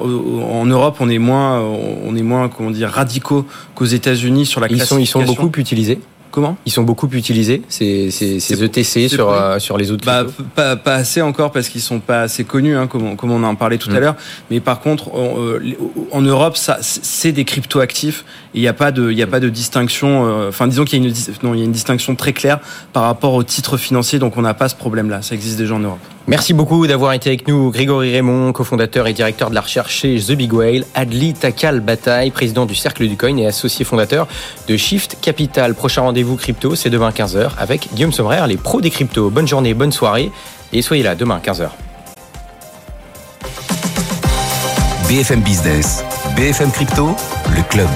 en 0.52 0.66
Europe, 0.66 0.98
on 1.00 1.10
est 1.10 1.20
moins, 1.20 1.62
on 1.62 2.16
est 2.16 2.24
moins, 2.24 2.50
comment 2.50 2.72
dire, 2.72 2.90
radicaux 2.90 3.46
qu'aux 3.76 3.86
États-Unis 3.86 4.48
sur 4.48 4.62
la 4.62 4.68
ils 4.68 4.82
sont, 4.82 4.98
ils 4.98 5.06
sont 5.06 5.24
beaucoup 5.24 5.52
utilisés 5.58 6.00
Comment 6.34 6.58
Ils 6.66 6.72
sont 6.72 6.82
beaucoup 6.82 7.08
utilisés, 7.12 7.62
ces, 7.70 8.10
ces, 8.10 8.40
ces 8.40 8.64
ETC 8.64 8.84
c'est 8.84 9.08
sur, 9.08 9.30
euh, 9.30 9.60
sur 9.60 9.78
les 9.78 9.92
autres 9.92 10.04
Bah, 10.04 10.24
pas, 10.56 10.76
pas 10.76 10.96
assez 10.96 11.22
encore 11.22 11.52
parce 11.52 11.70
qu'ils 11.70 11.80
sont 11.80 12.00
pas 12.00 12.22
assez 12.22 12.44
connus, 12.44 12.76
hein, 12.76 12.88
comme, 12.88 13.04
on, 13.06 13.16
comme 13.16 13.30
on 13.30 13.44
en 13.44 13.54
parlait 13.54 13.78
tout 13.78 13.92
Mm. 13.92 13.96
à 13.96 14.00
l'heure. 14.00 14.16
Mais 14.50 14.60
par 14.60 14.80
contre, 14.80 15.14
on, 15.14 15.38
euh, 15.40 15.60
en 16.12 16.22
Europe, 16.22 16.58
ça, 16.58 16.80
c'est 16.82 17.32
des 17.32 17.46
crypto 17.46 17.82
actifs. 17.82 18.26
Il 18.56 18.62
n'y 18.62 18.68
a 18.68 18.74
pas 18.74 18.92
de, 18.92 19.12
il 19.12 19.18
y 19.18 19.22
a 19.22 19.28
pas 19.28 19.40
de 19.40 19.48
distinction. 19.50 20.26
euh, 20.28 20.50
Enfin, 20.50 20.66
disons 20.66 20.86
qu'il 20.86 20.98
y 21.00 21.04
a 21.04 21.08
une, 21.08 21.14
dis- 21.14 21.28
non, 21.44 21.54
il 21.54 21.60
y 21.60 21.62
a 21.62 21.66
une 21.66 21.72
distinction 21.72 22.16
très 22.16 22.34
claire 22.34 22.60
par 22.94 23.04
rapport 23.04 23.36
aux 23.36 23.44
titres 23.44 23.78
financiers. 23.78 24.18
Donc, 24.18 24.36
on 24.36 24.42
n'a 24.42 24.56
pas 24.56 24.70
ce 24.70 24.76
problème-là. 24.76 25.22
Ça 25.22 25.36
existe 25.36 25.60
déjà 25.60 25.76
en 25.76 25.80
Europe. 25.80 26.00
Merci 26.26 26.54
beaucoup 26.54 26.88
d'avoir 26.88 27.12
été 27.12 27.30
avec 27.30 27.50
nous, 27.50 27.70
Grégory 27.70 28.14
Raymond, 28.14 28.54
cofondateur 28.54 29.08
et 29.08 29.14
directeur 29.14 29.50
de 29.50 29.56
la 29.56 29.62
recherche 29.62 29.94
chez 29.94 30.18
The 30.20 30.32
Big 30.32 30.54
Whale, 30.54 30.86
Adli 30.96 31.34
Takal 31.34 31.82
Bataille, 31.82 32.32
président 32.32 32.66
du 32.66 32.76
Cercle 32.76 33.08
du 33.08 33.18
Coin 33.18 33.36
et 33.36 33.46
associé 33.46 33.84
fondateur 33.84 34.26
de 34.70 34.78
Shift 34.78 35.18
Capital. 35.20 35.76
Prochain 35.76 36.04
rendez-vous 36.04 36.38
crypto, 36.38 36.76
c'est 36.76 36.90
demain 36.90 37.10
15h 37.10 37.50
avec 37.58 37.90
Guillaume 37.94 38.14
Sommerer, 38.14 38.48
les 38.48 38.56
pros 38.56 38.80
des 38.80 38.90
cryptos. 38.90 39.30
Bonne 39.30 39.48
journée, 39.48 39.74
bonne 39.74 39.92
soirée 39.92 40.32
et 40.72 40.82
soyez 40.82 41.04
là 41.04 41.16
demain 41.16 41.42
15h. 41.44 41.68
BFM 45.10 45.42
Business, 45.42 46.06
BFM 46.38 46.72
Crypto, 46.72 47.16
le 47.54 47.62
club. 47.70 47.90